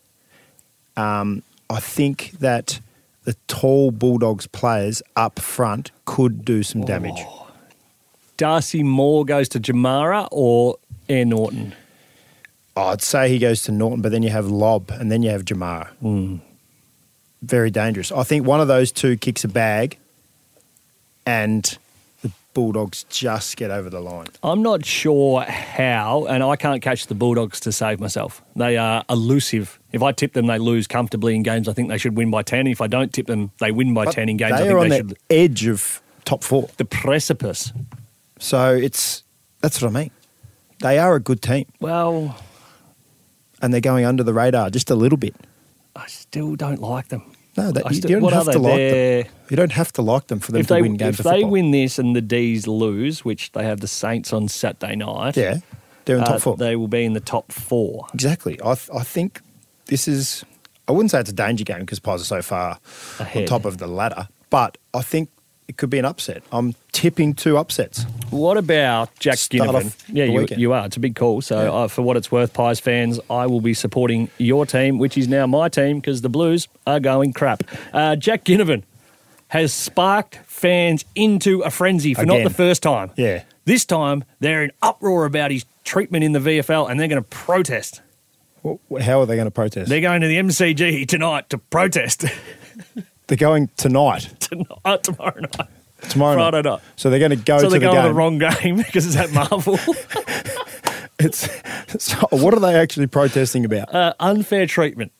um, 0.96 1.42
I 1.68 1.78
think 1.78 2.32
that 2.40 2.80
the 3.24 3.36
tall 3.46 3.90
Bulldogs 3.90 4.46
players 4.46 5.02
up 5.14 5.38
front 5.38 5.90
could 6.04 6.44
do 6.44 6.62
some 6.62 6.84
damage. 6.84 7.22
Darcy 8.36 8.82
Moore 8.82 9.24
goes 9.24 9.48
to 9.50 9.60
Jamarra 9.60 10.26
or 10.32 10.76
Aaron 11.08 11.28
Naughton? 11.28 11.74
I'd 12.76 13.02
say 13.02 13.28
he 13.28 13.38
goes 13.38 13.62
to 13.64 13.72
Naughton, 13.72 14.00
but 14.00 14.10
then 14.12 14.22
you 14.22 14.30
have 14.30 14.46
Lobb 14.46 14.90
and 14.90 15.12
then 15.12 15.22
you 15.22 15.30
have 15.30 15.44
Jamar. 15.44 15.88
Hmm. 16.00 16.36
Very 17.42 17.70
dangerous. 17.70 18.10
I 18.12 18.22
think 18.22 18.46
one 18.46 18.60
of 18.60 18.68
those 18.68 18.92
two 18.92 19.16
kicks 19.16 19.44
a 19.44 19.48
bag 19.48 19.98
and 21.26 21.76
Bulldogs 22.52 23.04
just 23.08 23.56
get 23.56 23.70
over 23.70 23.88
the 23.88 24.00
line. 24.00 24.26
I'm 24.42 24.62
not 24.62 24.84
sure 24.84 25.42
how, 25.42 26.26
and 26.26 26.42
I 26.42 26.56
can't 26.56 26.82
catch 26.82 27.06
the 27.06 27.14
Bulldogs 27.14 27.60
to 27.60 27.72
save 27.72 28.00
myself. 28.00 28.42
They 28.56 28.76
are 28.76 29.04
elusive. 29.08 29.78
If 29.92 30.02
I 30.02 30.12
tip 30.12 30.32
them, 30.32 30.46
they 30.46 30.58
lose 30.58 30.86
comfortably 30.86 31.34
in 31.36 31.42
games. 31.42 31.68
I 31.68 31.72
think 31.72 31.88
they 31.88 31.98
should 31.98 32.16
win 32.16 32.30
by 32.30 32.42
10. 32.42 32.66
If 32.66 32.80
I 32.80 32.86
don't 32.88 33.12
tip 33.12 33.26
them, 33.26 33.52
they 33.60 33.70
win 33.70 33.94
by 33.94 34.06
But 34.06 34.14
10 34.14 34.28
in 34.28 34.36
games. 34.36 34.52
I 34.52 34.56
They 34.58 34.62
think 34.64 34.74
are 34.74 34.78
on 34.78 34.88
they 34.88 35.00
the 35.02 35.08
should. 35.10 35.18
edge 35.30 35.66
of 35.66 36.02
top 36.24 36.42
four. 36.42 36.68
The 36.76 36.84
precipice. 36.84 37.72
So 38.38 38.74
it's 38.74 39.22
that's 39.60 39.80
what 39.80 39.88
I 39.88 40.00
mean. 40.00 40.10
They 40.80 40.98
are 40.98 41.14
a 41.14 41.20
good 41.20 41.42
team 41.42 41.66
Well, 41.80 42.36
and 43.62 43.72
they're 43.72 43.80
going 43.82 44.04
under 44.06 44.22
the 44.22 44.32
radar 44.32 44.70
just 44.70 44.90
a 44.90 44.94
little 44.94 45.18
bit. 45.18 45.34
I 45.94 46.06
still 46.06 46.56
don't 46.56 46.80
like 46.80 47.08
them. 47.08 47.22
No, 47.60 47.72
that, 47.72 47.90
you, 47.94 48.00
don't 48.00 48.32
have 48.32 48.50
to 48.50 48.58
like 48.58 48.74
They're- 48.76 49.22
them. 49.24 49.32
You 49.50 49.56
don't 49.56 49.72
have 49.72 49.92
to 49.94 50.02
like 50.02 50.26
them 50.28 50.38
for 50.40 50.52
them 50.52 50.60
If 50.60 50.68
to 50.68 50.74
they, 50.74 50.82
win 50.82 50.96
games 50.96 51.18
if 51.18 51.24
they 51.24 51.30
football. 51.32 51.50
win 51.50 51.70
this 51.72 51.98
and 51.98 52.14
the 52.14 52.20
D's 52.20 52.66
lose, 52.66 53.24
which 53.24 53.52
they 53.52 53.64
have 53.64 53.80
the 53.80 53.88
Saints 53.88 54.32
on 54.32 54.48
Saturday 54.48 54.94
night, 54.96 55.36
yeah, 55.36 55.58
they're 56.04 56.16
in 56.18 56.22
uh, 56.22 56.26
top 56.26 56.40
four. 56.40 56.56
they 56.56 56.76
will 56.76 56.88
be 56.88 57.04
in 57.04 57.14
the 57.14 57.20
top 57.20 57.50
four. 57.52 58.06
Exactly. 58.14 58.58
I, 58.64 58.74
th- 58.74 58.90
I 58.94 59.02
think 59.02 59.40
this 59.86 60.06
is, 60.06 60.44
I 60.86 60.92
wouldn't 60.92 61.10
say 61.10 61.20
it's 61.20 61.30
a 61.30 61.32
danger 61.34 61.64
game 61.64 61.80
because 61.80 61.98
Pies 61.98 62.20
are 62.20 62.24
so 62.24 62.42
far 62.42 62.78
Ahead. 63.18 63.42
on 63.42 63.48
top 63.48 63.64
of 63.64 63.78
the 63.78 63.86
ladder, 63.88 64.28
but 64.50 64.78
I 64.94 65.02
think 65.02 65.28
it 65.70 65.76
could 65.76 65.88
be 65.88 65.98
an 66.00 66.04
upset. 66.04 66.42
I'm 66.50 66.74
tipping 66.92 67.32
two 67.32 67.56
upsets. 67.56 68.02
What 68.30 68.56
about 68.56 69.16
Jack 69.20 69.36
Ginnivan? 69.36 69.94
Yeah, 70.08 70.24
you, 70.24 70.46
you 70.56 70.72
are. 70.72 70.84
It's 70.86 70.96
a 70.96 71.00
big 71.00 71.14
call. 71.14 71.40
So, 71.42 71.62
Yeah. 71.62 71.70
uh, 71.70 71.88
for 71.88 72.02
what 72.02 72.16
it's 72.16 72.30
worth, 72.32 72.52
Pies 72.52 72.80
fans, 72.80 73.20
I 73.30 73.46
will 73.46 73.60
be 73.60 73.72
supporting 73.72 74.28
your 74.38 74.66
team, 74.66 74.98
which 74.98 75.16
is 75.16 75.28
now 75.28 75.46
my 75.46 75.68
team 75.68 76.00
because 76.00 76.22
the 76.22 76.28
Blues 76.28 76.66
are 76.86 76.98
going 77.00 77.32
crap. 77.32 77.62
Uh, 77.92 78.16
Jack 78.16 78.44
Ginnivan 78.44 78.82
has 79.48 79.72
sparked 79.72 80.36
fans 80.44 81.04
into 81.14 81.60
a 81.60 81.70
frenzy 81.70 82.14
for 82.14 82.26
not 82.26 82.42
the 82.42 82.50
first 82.50 82.82
time. 82.82 83.12
Yeah. 83.16 83.44
This 83.64 83.84
time, 83.84 84.24
they're 84.40 84.64
in 84.64 84.72
uproar 84.82 85.24
about 85.26 85.50
his 85.52 85.64
treatment 85.84 86.24
in 86.24 86.32
the 86.32 86.40
VFL 86.40 86.90
and 86.90 86.98
they're 86.98 87.08
going 87.08 87.22
to 87.22 87.28
protest. 87.28 88.00
Wh- 88.64 89.00
How 89.00 89.20
are 89.20 89.26
they 89.26 89.36
going 89.36 89.46
to 89.46 89.50
protest? 89.52 89.88
They're 89.88 90.00
going 90.00 90.20
to 90.22 90.26
the 90.26 90.36
MCG 90.38 91.06
tonight 91.06 91.48
to 91.50 91.58
protest 91.58 92.24
They're 93.30 93.36
going 93.36 93.70
tonight, 93.76 94.22
tonight, 94.40 95.04
tomorrow 95.04 95.38
night. 95.40 95.68
tomorrow 96.08 96.34
Friday 96.34 96.56
night. 96.62 96.64
night. 96.64 96.80
So 96.96 97.10
they're 97.10 97.20
going 97.20 97.30
to 97.30 97.36
go 97.36 97.58
so 97.58 97.64
to 97.66 97.70
they're 97.70 97.78
the 97.78 97.86
going 97.86 97.96
game. 97.96 98.04
the 98.06 98.12
wrong 98.12 98.38
game 98.38 98.76
because 98.84 99.06
it's 99.06 99.14
at 99.16 99.30
Marvel. 99.32 99.78
It's, 101.22 101.48
so 102.02 102.16
what 102.30 102.54
are 102.54 102.60
they 102.60 102.74
actually 102.74 103.06
protesting 103.06 103.66
about 103.66 103.94
uh, 103.94 104.14
unfair 104.20 104.64
treatment. 104.66 105.12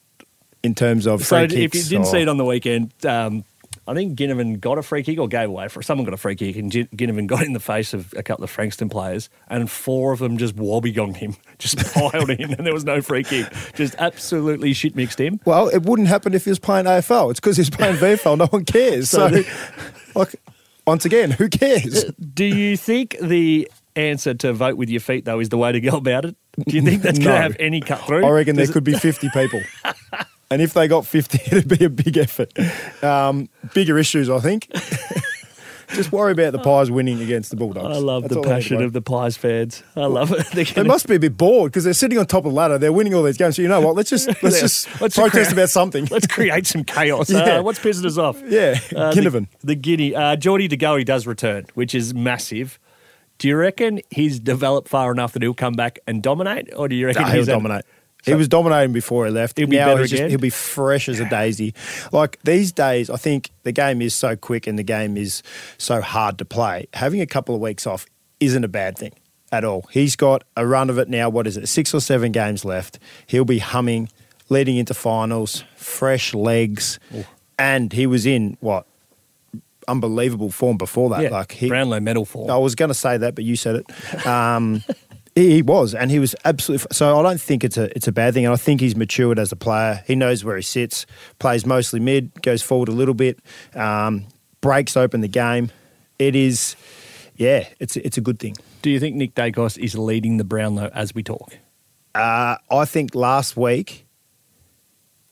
in 0.62 0.74
terms 0.74 1.06
of 1.06 1.24
So 1.26 1.42
if 1.42 1.52
you 1.52 1.68
didn't 1.68 1.98
or- 2.00 2.04
see 2.06 2.22
it 2.22 2.28
on 2.28 2.38
the 2.38 2.44
weekend, 2.44 2.92
um, 3.04 3.44
I 3.90 3.94
think 3.94 4.16
Ginnivan 4.18 4.60
got 4.60 4.78
a 4.78 4.82
free 4.82 5.02
kick 5.02 5.18
or 5.18 5.26
gave 5.26 5.48
away 5.48 5.66
for 5.68 5.82
someone 5.82 6.04
got 6.04 6.14
a 6.14 6.16
free 6.16 6.36
kick, 6.36 6.54
and 6.56 6.70
Gin- 6.70 6.88
Ginnivan 6.94 7.26
got 7.26 7.42
in 7.44 7.52
the 7.52 7.60
face 7.60 7.92
of 7.92 8.14
a 8.16 8.22
couple 8.22 8.44
of 8.44 8.50
Frankston 8.50 8.88
players, 8.88 9.28
and 9.48 9.68
four 9.70 10.12
of 10.12 10.20
them 10.20 10.38
just 10.38 10.54
wobbegonged 10.56 11.16
him, 11.16 11.34
just 11.58 11.78
piled 11.92 12.30
in, 12.30 12.54
and 12.54 12.64
there 12.66 12.72
was 12.72 12.84
no 12.84 13.02
free 13.02 13.24
kick. 13.24 13.46
Just 13.74 13.94
absolutely 13.98 14.72
shit 14.72 14.94
mixed 14.94 15.20
him. 15.20 15.40
Well, 15.44 15.68
it 15.68 15.82
wouldn't 15.82 16.08
happen 16.08 16.34
if 16.34 16.44
he 16.44 16.50
was 16.50 16.58
playing 16.60 16.86
AFL. 16.86 17.30
It's 17.32 17.40
because 17.40 17.56
he's 17.56 17.68
playing 17.70 17.96
VFL. 17.96 18.38
No 18.38 18.46
one 18.46 18.64
cares. 18.64 19.10
So 19.10 19.28
So, 19.28 19.42
like, 20.14 20.36
once 20.86 21.04
again, 21.04 21.32
who 21.32 21.48
cares? 21.48 22.04
Uh, 22.04 22.10
do 22.34 22.44
you 22.44 22.76
think 22.76 23.16
the 23.20 23.70
answer 23.96 24.32
to 24.34 24.52
vote 24.52 24.76
with 24.76 24.88
your 24.88 25.00
feet 25.00 25.24
though 25.24 25.40
is 25.40 25.48
the 25.48 25.58
way 25.58 25.72
to 25.72 25.80
go 25.80 25.96
about 25.96 26.24
it? 26.24 26.36
Do 26.66 26.76
you 26.76 26.82
think 26.82 27.02
that's 27.02 27.18
going 27.18 27.30
to 27.36 27.40
have 27.42 27.56
any 27.58 27.80
cut 27.80 28.00
through? 28.06 28.24
I 28.24 28.30
reckon 28.30 28.54
there 28.56 28.64
it- 28.66 28.72
could 28.72 28.84
be 28.84 28.94
50 28.94 29.28
people. 29.30 29.60
And 30.50 30.60
if 30.62 30.72
they 30.74 30.88
got 30.88 31.06
50, 31.06 31.38
it'd 31.56 31.68
be 31.78 31.84
a 31.84 31.90
big 31.90 32.16
effort. 32.16 32.52
Um, 33.02 33.48
bigger 33.74 33.98
issues, 33.98 34.28
I 34.30 34.40
think. 34.40 34.68
Just 35.94 36.12
worry 36.12 36.30
about 36.30 36.52
the 36.52 36.60
Pies 36.60 36.88
winning 36.88 37.20
against 37.20 37.50
the 37.50 37.56
Bulldogs. 37.56 37.96
I 37.96 37.98
love 37.98 38.22
That's 38.22 38.34
the 38.34 38.38
all 38.38 38.44
I 38.46 38.48
need 38.58 38.62
to 38.62 38.68
passion 38.68 38.82
of 38.84 38.92
the 38.92 39.02
Pies 39.02 39.36
fans. 39.36 39.82
I 39.96 40.06
love 40.06 40.30
it. 40.30 40.46
They're 40.52 40.64
They 40.64 40.82
must 40.84 41.08
be 41.08 41.16
a 41.16 41.18
bit 41.18 41.36
bored 41.36 41.72
because 41.72 41.82
they're 41.82 41.92
sitting 41.94 42.16
on 42.16 42.26
top 42.26 42.44
of 42.44 42.52
the 42.52 42.56
ladder. 42.56 42.78
They're 42.78 42.92
winning 42.92 43.12
all 43.12 43.24
these 43.24 43.36
games. 43.36 43.56
So 43.56 43.62
you 43.62 43.66
know 43.66 43.80
what? 43.80 43.96
Let's 43.96 44.08
just 44.08 44.28
let's 44.40 44.60
just 44.60 45.00
Let's 45.00 45.16
protest 45.16 45.32
create- 45.32 45.52
about 45.52 45.68
something. 45.70 46.04
Let's 46.08 46.28
create 46.28 46.68
some 46.68 46.84
chaos. 46.84 47.28
Yeah. 47.28 47.40
Uh, 47.58 47.62
what's 47.64 47.80
pissing 47.80 48.04
us 48.06 48.18
off? 48.18 48.40
Yeah, 48.46 48.78
Uh, 48.94 49.10
Ginnivan. 49.12 49.48
The, 49.62 49.66
the 49.66 49.74
Guinea. 49.74 50.14
Uh, 50.14 50.36
Geordie 50.36 50.68
De 50.68 50.76
Goey 50.76 51.04
does 51.04 51.26
return, 51.26 51.66
which 51.74 51.92
is 51.92 52.14
massive. 52.14 52.78
Do 53.38 53.48
you 53.48 53.56
reckon 53.56 54.00
he's 54.10 54.38
developed 54.38 54.86
far 54.86 55.10
enough 55.10 55.32
that 55.32 55.42
he'll 55.42 55.54
come 55.54 55.72
back 55.72 55.98
and 56.06 56.22
dominate, 56.22 56.72
or 56.76 56.86
do 56.86 56.94
you 56.94 57.06
reckon 57.06 57.24
he'll 57.26 57.34
he's 57.34 57.48
at- 57.48 57.84
dominate. 58.24 58.36
he 58.36 58.38
was 58.38 58.48
dominating 58.48 58.92
before 58.92 59.26
he 59.26 59.32
left. 59.32 59.58
He'll 59.58 59.66
be 59.68 59.76
now 59.76 59.86
better 59.94 60.02
just, 60.02 60.14
again? 60.14 60.30
he'll 60.30 60.38
be 60.38 60.50
fresh 60.50 61.08
as 61.08 61.20
a 61.20 61.28
daisy. 61.28 61.74
Like 62.12 62.38
these 62.42 62.72
days, 62.72 63.10
I 63.10 63.16
think 63.16 63.50
the 63.62 63.72
game 63.72 64.02
is 64.02 64.14
so 64.14 64.36
quick 64.36 64.66
and 64.66 64.78
the 64.78 64.82
game 64.82 65.16
is 65.16 65.42
so 65.78 66.00
hard 66.00 66.38
to 66.38 66.44
play. 66.44 66.86
Having 66.94 67.20
a 67.20 67.26
couple 67.26 67.54
of 67.54 67.60
weeks 67.60 67.86
off 67.86 68.06
isn't 68.40 68.64
a 68.64 68.68
bad 68.68 68.96
thing 68.98 69.12
at 69.52 69.64
all. 69.64 69.86
He's 69.90 70.16
got 70.16 70.44
a 70.56 70.66
run 70.66 70.90
of 70.90 70.98
it 70.98 71.08
now. 71.08 71.28
What 71.28 71.46
is 71.46 71.56
it? 71.56 71.66
Six 71.68 71.94
or 71.94 72.00
seven 72.00 72.32
games 72.32 72.64
left. 72.64 72.98
He'll 73.26 73.44
be 73.44 73.58
humming, 73.58 74.08
leading 74.48 74.76
into 74.76 74.94
finals, 74.94 75.64
fresh 75.76 76.34
legs, 76.34 76.98
and 77.58 77.92
he 77.92 78.06
was 78.06 78.26
in 78.26 78.56
what 78.60 78.86
unbelievable 79.88 80.50
form 80.50 80.76
before 80.76 81.10
that. 81.10 81.22
Yeah, 81.22 81.30
Like 81.30 81.52
he, 81.52 81.68
Brownlow 81.68 82.00
medal 82.00 82.24
for. 82.24 82.50
I 82.50 82.56
was 82.56 82.74
going 82.74 82.88
to 82.90 82.94
say 82.94 83.16
that, 83.18 83.34
but 83.34 83.44
you 83.44 83.56
said 83.56 83.76
it. 83.76 84.26
Um, 84.26 84.82
he, 85.34 85.62
was, 85.62 85.94
and 85.94 86.10
he 86.10 86.18
was 86.18 86.34
absolutely. 86.44 86.86
So 86.92 87.18
I 87.18 87.22
don't 87.22 87.40
think 87.40 87.64
it's 87.64 87.76
a 87.76 87.94
it's 87.96 88.08
a 88.08 88.12
bad 88.12 88.34
thing, 88.34 88.44
and 88.44 88.52
I 88.52 88.56
think 88.56 88.80
he's 88.80 88.96
matured 88.96 89.38
as 89.38 89.52
a 89.52 89.56
player. 89.56 90.02
He 90.06 90.14
knows 90.14 90.44
where 90.44 90.56
he 90.56 90.62
sits, 90.62 91.06
plays 91.38 91.64
mostly 91.64 92.00
mid, 92.00 92.42
goes 92.42 92.62
forward 92.62 92.88
a 92.88 92.92
little 92.92 93.14
bit, 93.14 93.38
um, 93.74 94.26
breaks 94.60 94.96
open 94.96 95.20
the 95.20 95.28
game. 95.28 95.70
It 96.18 96.34
is, 96.36 96.76
yeah, 97.36 97.66
it's 97.78 97.96
it's 97.96 98.18
a 98.18 98.20
good 98.20 98.38
thing. 98.38 98.56
Do 98.82 98.90
you 98.90 98.98
think 99.00 99.16
Nick 99.16 99.34
Daicos 99.34 99.78
is 99.78 99.96
leading 99.96 100.36
the 100.36 100.44
Brownlow 100.44 100.90
as 100.94 101.14
we 101.14 101.22
talk? 101.22 101.56
Uh, 102.14 102.56
I 102.70 102.84
think 102.86 103.14
last 103.14 103.56
week, 103.56 104.06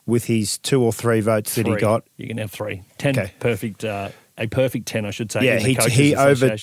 with 0.05 0.25
his 0.25 0.57
two 0.57 0.81
or 0.81 0.93
three 0.93 1.19
votes 1.19 1.55
that 1.55 1.67
he 1.67 1.75
got, 1.75 2.03
You 2.17 2.27
can 2.27 2.37
have 2.37 2.51
three. 2.51 2.83
Ten 2.97 3.17
Okay. 3.19 3.33
perfect. 3.39 3.83
Uh, 3.83 4.09
a 4.37 4.47
perfect 4.47 4.87
ten, 4.87 5.05
I 5.05 5.11
should 5.11 5.31
say. 5.31 5.43
Yeah, 5.43 5.59
he- 5.59 5.73
he 5.91 6.15
over- 6.15 6.55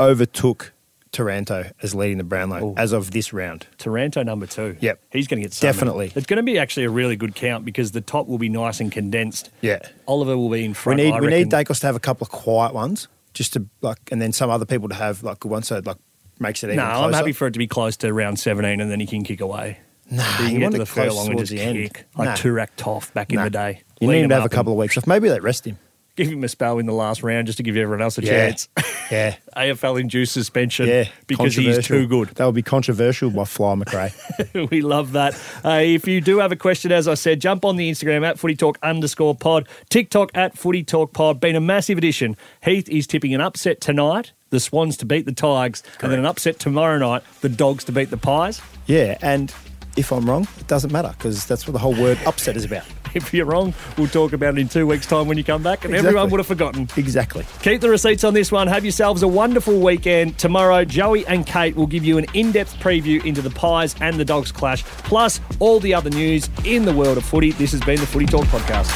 overtook 0.00 0.72
Taranto 1.12 1.70
as 1.82 1.94
leading 1.94 2.18
the 2.18 2.24
Brownlow 2.24 2.64
Ooh. 2.70 2.74
as 2.76 2.92
of 2.92 3.10
this 3.10 3.32
round. 3.32 3.66
Taranto 3.78 4.22
number 4.22 4.46
two. 4.46 4.76
Yep. 4.80 5.00
He's 5.12 5.28
going 5.28 5.40
to 5.40 5.44
get 5.44 5.52
so 5.52 5.66
many. 5.66 5.72
Definitely. 5.74 6.12
It's 6.16 6.26
going 6.26 6.38
to 6.38 6.42
be 6.42 6.58
actually 6.58 6.84
a 6.84 6.90
really 6.90 7.16
good 7.16 7.34
count 7.34 7.64
because 7.64 7.92
the 7.92 8.00
top 8.00 8.26
will 8.26 8.38
be 8.38 8.48
nice 8.48 8.80
and 8.80 8.90
condensed. 8.90 9.50
Yeah. 9.60 9.78
Oliver 10.08 10.36
will 10.36 10.48
be 10.50 10.64
in 10.64 10.74
front. 10.74 10.98
We 10.98 11.04
need 11.04 11.12
I 11.14 11.20
we 11.20 11.26
need. 11.28 11.50
Daicos 11.50 11.80
to 11.80 11.86
have 11.86 11.96
a 11.96 12.00
couple 12.00 12.24
of 12.24 12.30
quiet 12.30 12.74
ones, 12.74 13.08
just 13.34 13.52
to 13.52 13.66
like, 13.82 13.98
and 14.10 14.20
then 14.22 14.32
some 14.32 14.48
other 14.50 14.64
people 14.66 14.88
to 14.88 14.94
have 14.94 15.22
like 15.22 15.40
good 15.40 15.50
ones, 15.50 15.66
so 15.68 15.76
it 15.76 15.86
like 15.86 15.98
makes 16.40 16.64
it 16.64 16.68
even 16.68 16.76
No, 16.78 16.84
closer. 16.84 17.04
I'm 17.04 17.12
happy 17.12 17.32
for 17.32 17.46
it 17.46 17.52
to 17.52 17.58
be 17.58 17.66
close 17.68 17.96
to 17.98 18.12
round 18.12 18.38
17 18.40 18.80
and 18.80 18.90
then 18.90 18.98
he 18.98 19.06
can 19.06 19.22
kick 19.22 19.40
away. 19.40 19.78
Nah, 20.10 20.22
So 20.38 20.42
you 20.42 20.48
can 20.48 20.52
you 20.54 20.58
get 20.58 20.64
want 20.64 20.72
to 20.74 20.78
the 20.78 20.86
close 20.86 21.08
furlong 21.08 21.28
and 21.30 21.38
just 21.38 21.52
the 21.52 21.60
end. 21.60 21.76
kick. 21.78 22.04
Like 22.16 22.28
Nah. 22.28 22.34
Turak 22.36 22.68
Toff 22.76 23.12
back 23.14 23.32
in 23.32 23.42
the 23.42 23.50
day. 23.50 23.82
You 24.00 24.08
Lead 24.08 24.14
need 24.16 24.22
him 24.24 24.28
to 24.30 24.34
have 24.36 24.44
a 24.44 24.48
couple 24.48 24.72
of 24.72 24.78
weeks 24.78 24.96
off. 24.98 25.06
Maybe 25.06 25.28
they 25.28 25.38
rest 25.40 25.66
him. 25.66 25.78
Give 26.14 26.28
him 26.28 26.44
a 26.44 26.48
spell 26.48 26.78
in 26.78 26.84
the 26.86 26.92
last 26.92 27.22
round 27.22 27.46
just 27.46 27.56
to 27.56 27.62
give 27.62 27.76
everyone 27.76 28.02
else 28.02 28.18
a 28.18 28.22
Yeah. 28.22 28.30
chance. 28.48 28.68
Yeah. 29.10 29.34
AFL 29.54 30.00
induced 30.00 30.32
suspension 30.32 30.86
Yeah. 30.88 31.04
because 31.26 31.54
he's 31.54 31.84
too 31.84 32.06
good. 32.06 32.28
That 32.36 32.46
would 32.46 32.54
be 32.54 32.62
controversial 32.62 33.28
by 33.28 33.44
Fly 33.44 33.74
McRae. 33.74 34.70
we 34.70 34.80
love 34.80 35.12
that. 35.12 35.34
Uh, 35.62 35.80
if 35.84 36.08
you 36.08 36.22
do 36.22 36.38
have 36.38 36.50
a 36.50 36.56
question, 36.56 36.92
as 36.92 37.06
I 37.06 37.12
said, 37.14 37.38
jump 37.38 37.64
on 37.66 37.76
the 37.76 37.90
Instagram 37.90 38.26
at 38.26 38.38
footy 38.38 38.56
talk 38.56 38.78
underscore 38.82 39.34
pod, 39.34 39.68
TikTok 39.90 40.30
at 40.34 40.56
footy 40.56 40.82
talk 40.82 41.12
pod. 41.12 41.40
Been 41.40 41.56
a 41.56 41.60
massive 41.60 41.98
addition. 41.98 42.38
Heath 42.64 42.88
is 42.88 43.06
tipping 43.06 43.34
an 43.34 43.42
upset 43.42 43.82
tonight, 43.82 44.32
the 44.48 44.60
Swans 44.60 44.96
to 44.98 45.04
beat 45.04 45.26
the 45.26 45.32
Tigers, 45.32 45.82
and 46.00 46.10
then 46.10 46.18
an 46.18 46.24
upset 46.26 46.58
tomorrow 46.58 46.96
night, 46.96 47.22
the 47.42 47.50
Dogs 47.50 47.84
to 47.84 47.92
beat 47.92 48.08
the 48.08 48.16
Pies. 48.16 48.62
yeah. 48.86 49.18
And 49.20 49.52
if 49.96 50.12
I'm 50.12 50.28
wrong, 50.28 50.46
it 50.58 50.66
doesn't 50.66 50.92
matter 50.92 51.12
because 51.16 51.44
that's 51.46 51.66
what 51.66 51.72
the 51.72 51.78
whole 51.78 51.94
word 51.94 52.18
upset 52.26 52.56
is 52.56 52.64
about. 52.64 52.84
If 53.14 53.34
you're 53.34 53.44
wrong, 53.44 53.74
we'll 53.98 54.06
talk 54.08 54.32
about 54.32 54.54
it 54.56 54.60
in 54.62 54.68
two 54.70 54.86
weeks' 54.86 55.04
time 55.04 55.28
when 55.28 55.36
you 55.36 55.44
come 55.44 55.62
back, 55.62 55.84
and 55.84 55.92
Exactly. 55.92 56.08
everyone 56.08 56.30
would 56.30 56.40
have 56.40 56.46
forgotten. 56.46 56.88
Exactly. 56.96 57.44
Keep 57.60 57.82
the 57.82 57.90
receipts 57.90 58.24
on 58.24 58.32
this 58.32 58.50
one. 58.50 58.68
Have 58.68 58.86
yourselves 58.86 59.22
a 59.22 59.28
wonderful 59.28 59.78
weekend. 59.80 60.38
Tomorrow, 60.38 60.86
Joey 60.86 61.26
and 61.26 61.44
Kate 61.46 61.76
will 61.76 61.86
give 61.86 62.06
you 62.06 62.16
an 62.16 62.24
in 62.32 62.52
depth 62.52 62.74
preview 62.80 63.22
into 63.26 63.42
the 63.42 63.50
Pies 63.50 63.94
and 64.00 64.18
the 64.18 64.24
Dogs 64.24 64.50
clash, 64.50 64.82
plus 64.84 65.40
all 65.58 65.78
the 65.78 65.92
other 65.92 66.08
news 66.08 66.48
in 66.64 66.86
the 66.86 66.94
world 66.94 67.18
of 67.18 67.24
footy. 67.26 67.50
This 67.52 67.72
has 67.72 67.82
been 67.82 68.00
the 68.00 68.06
Footy 68.06 68.24
Talk 68.24 68.46
Podcast. 68.46 68.88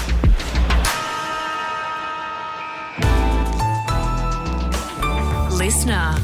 Listener. 5.58 6.14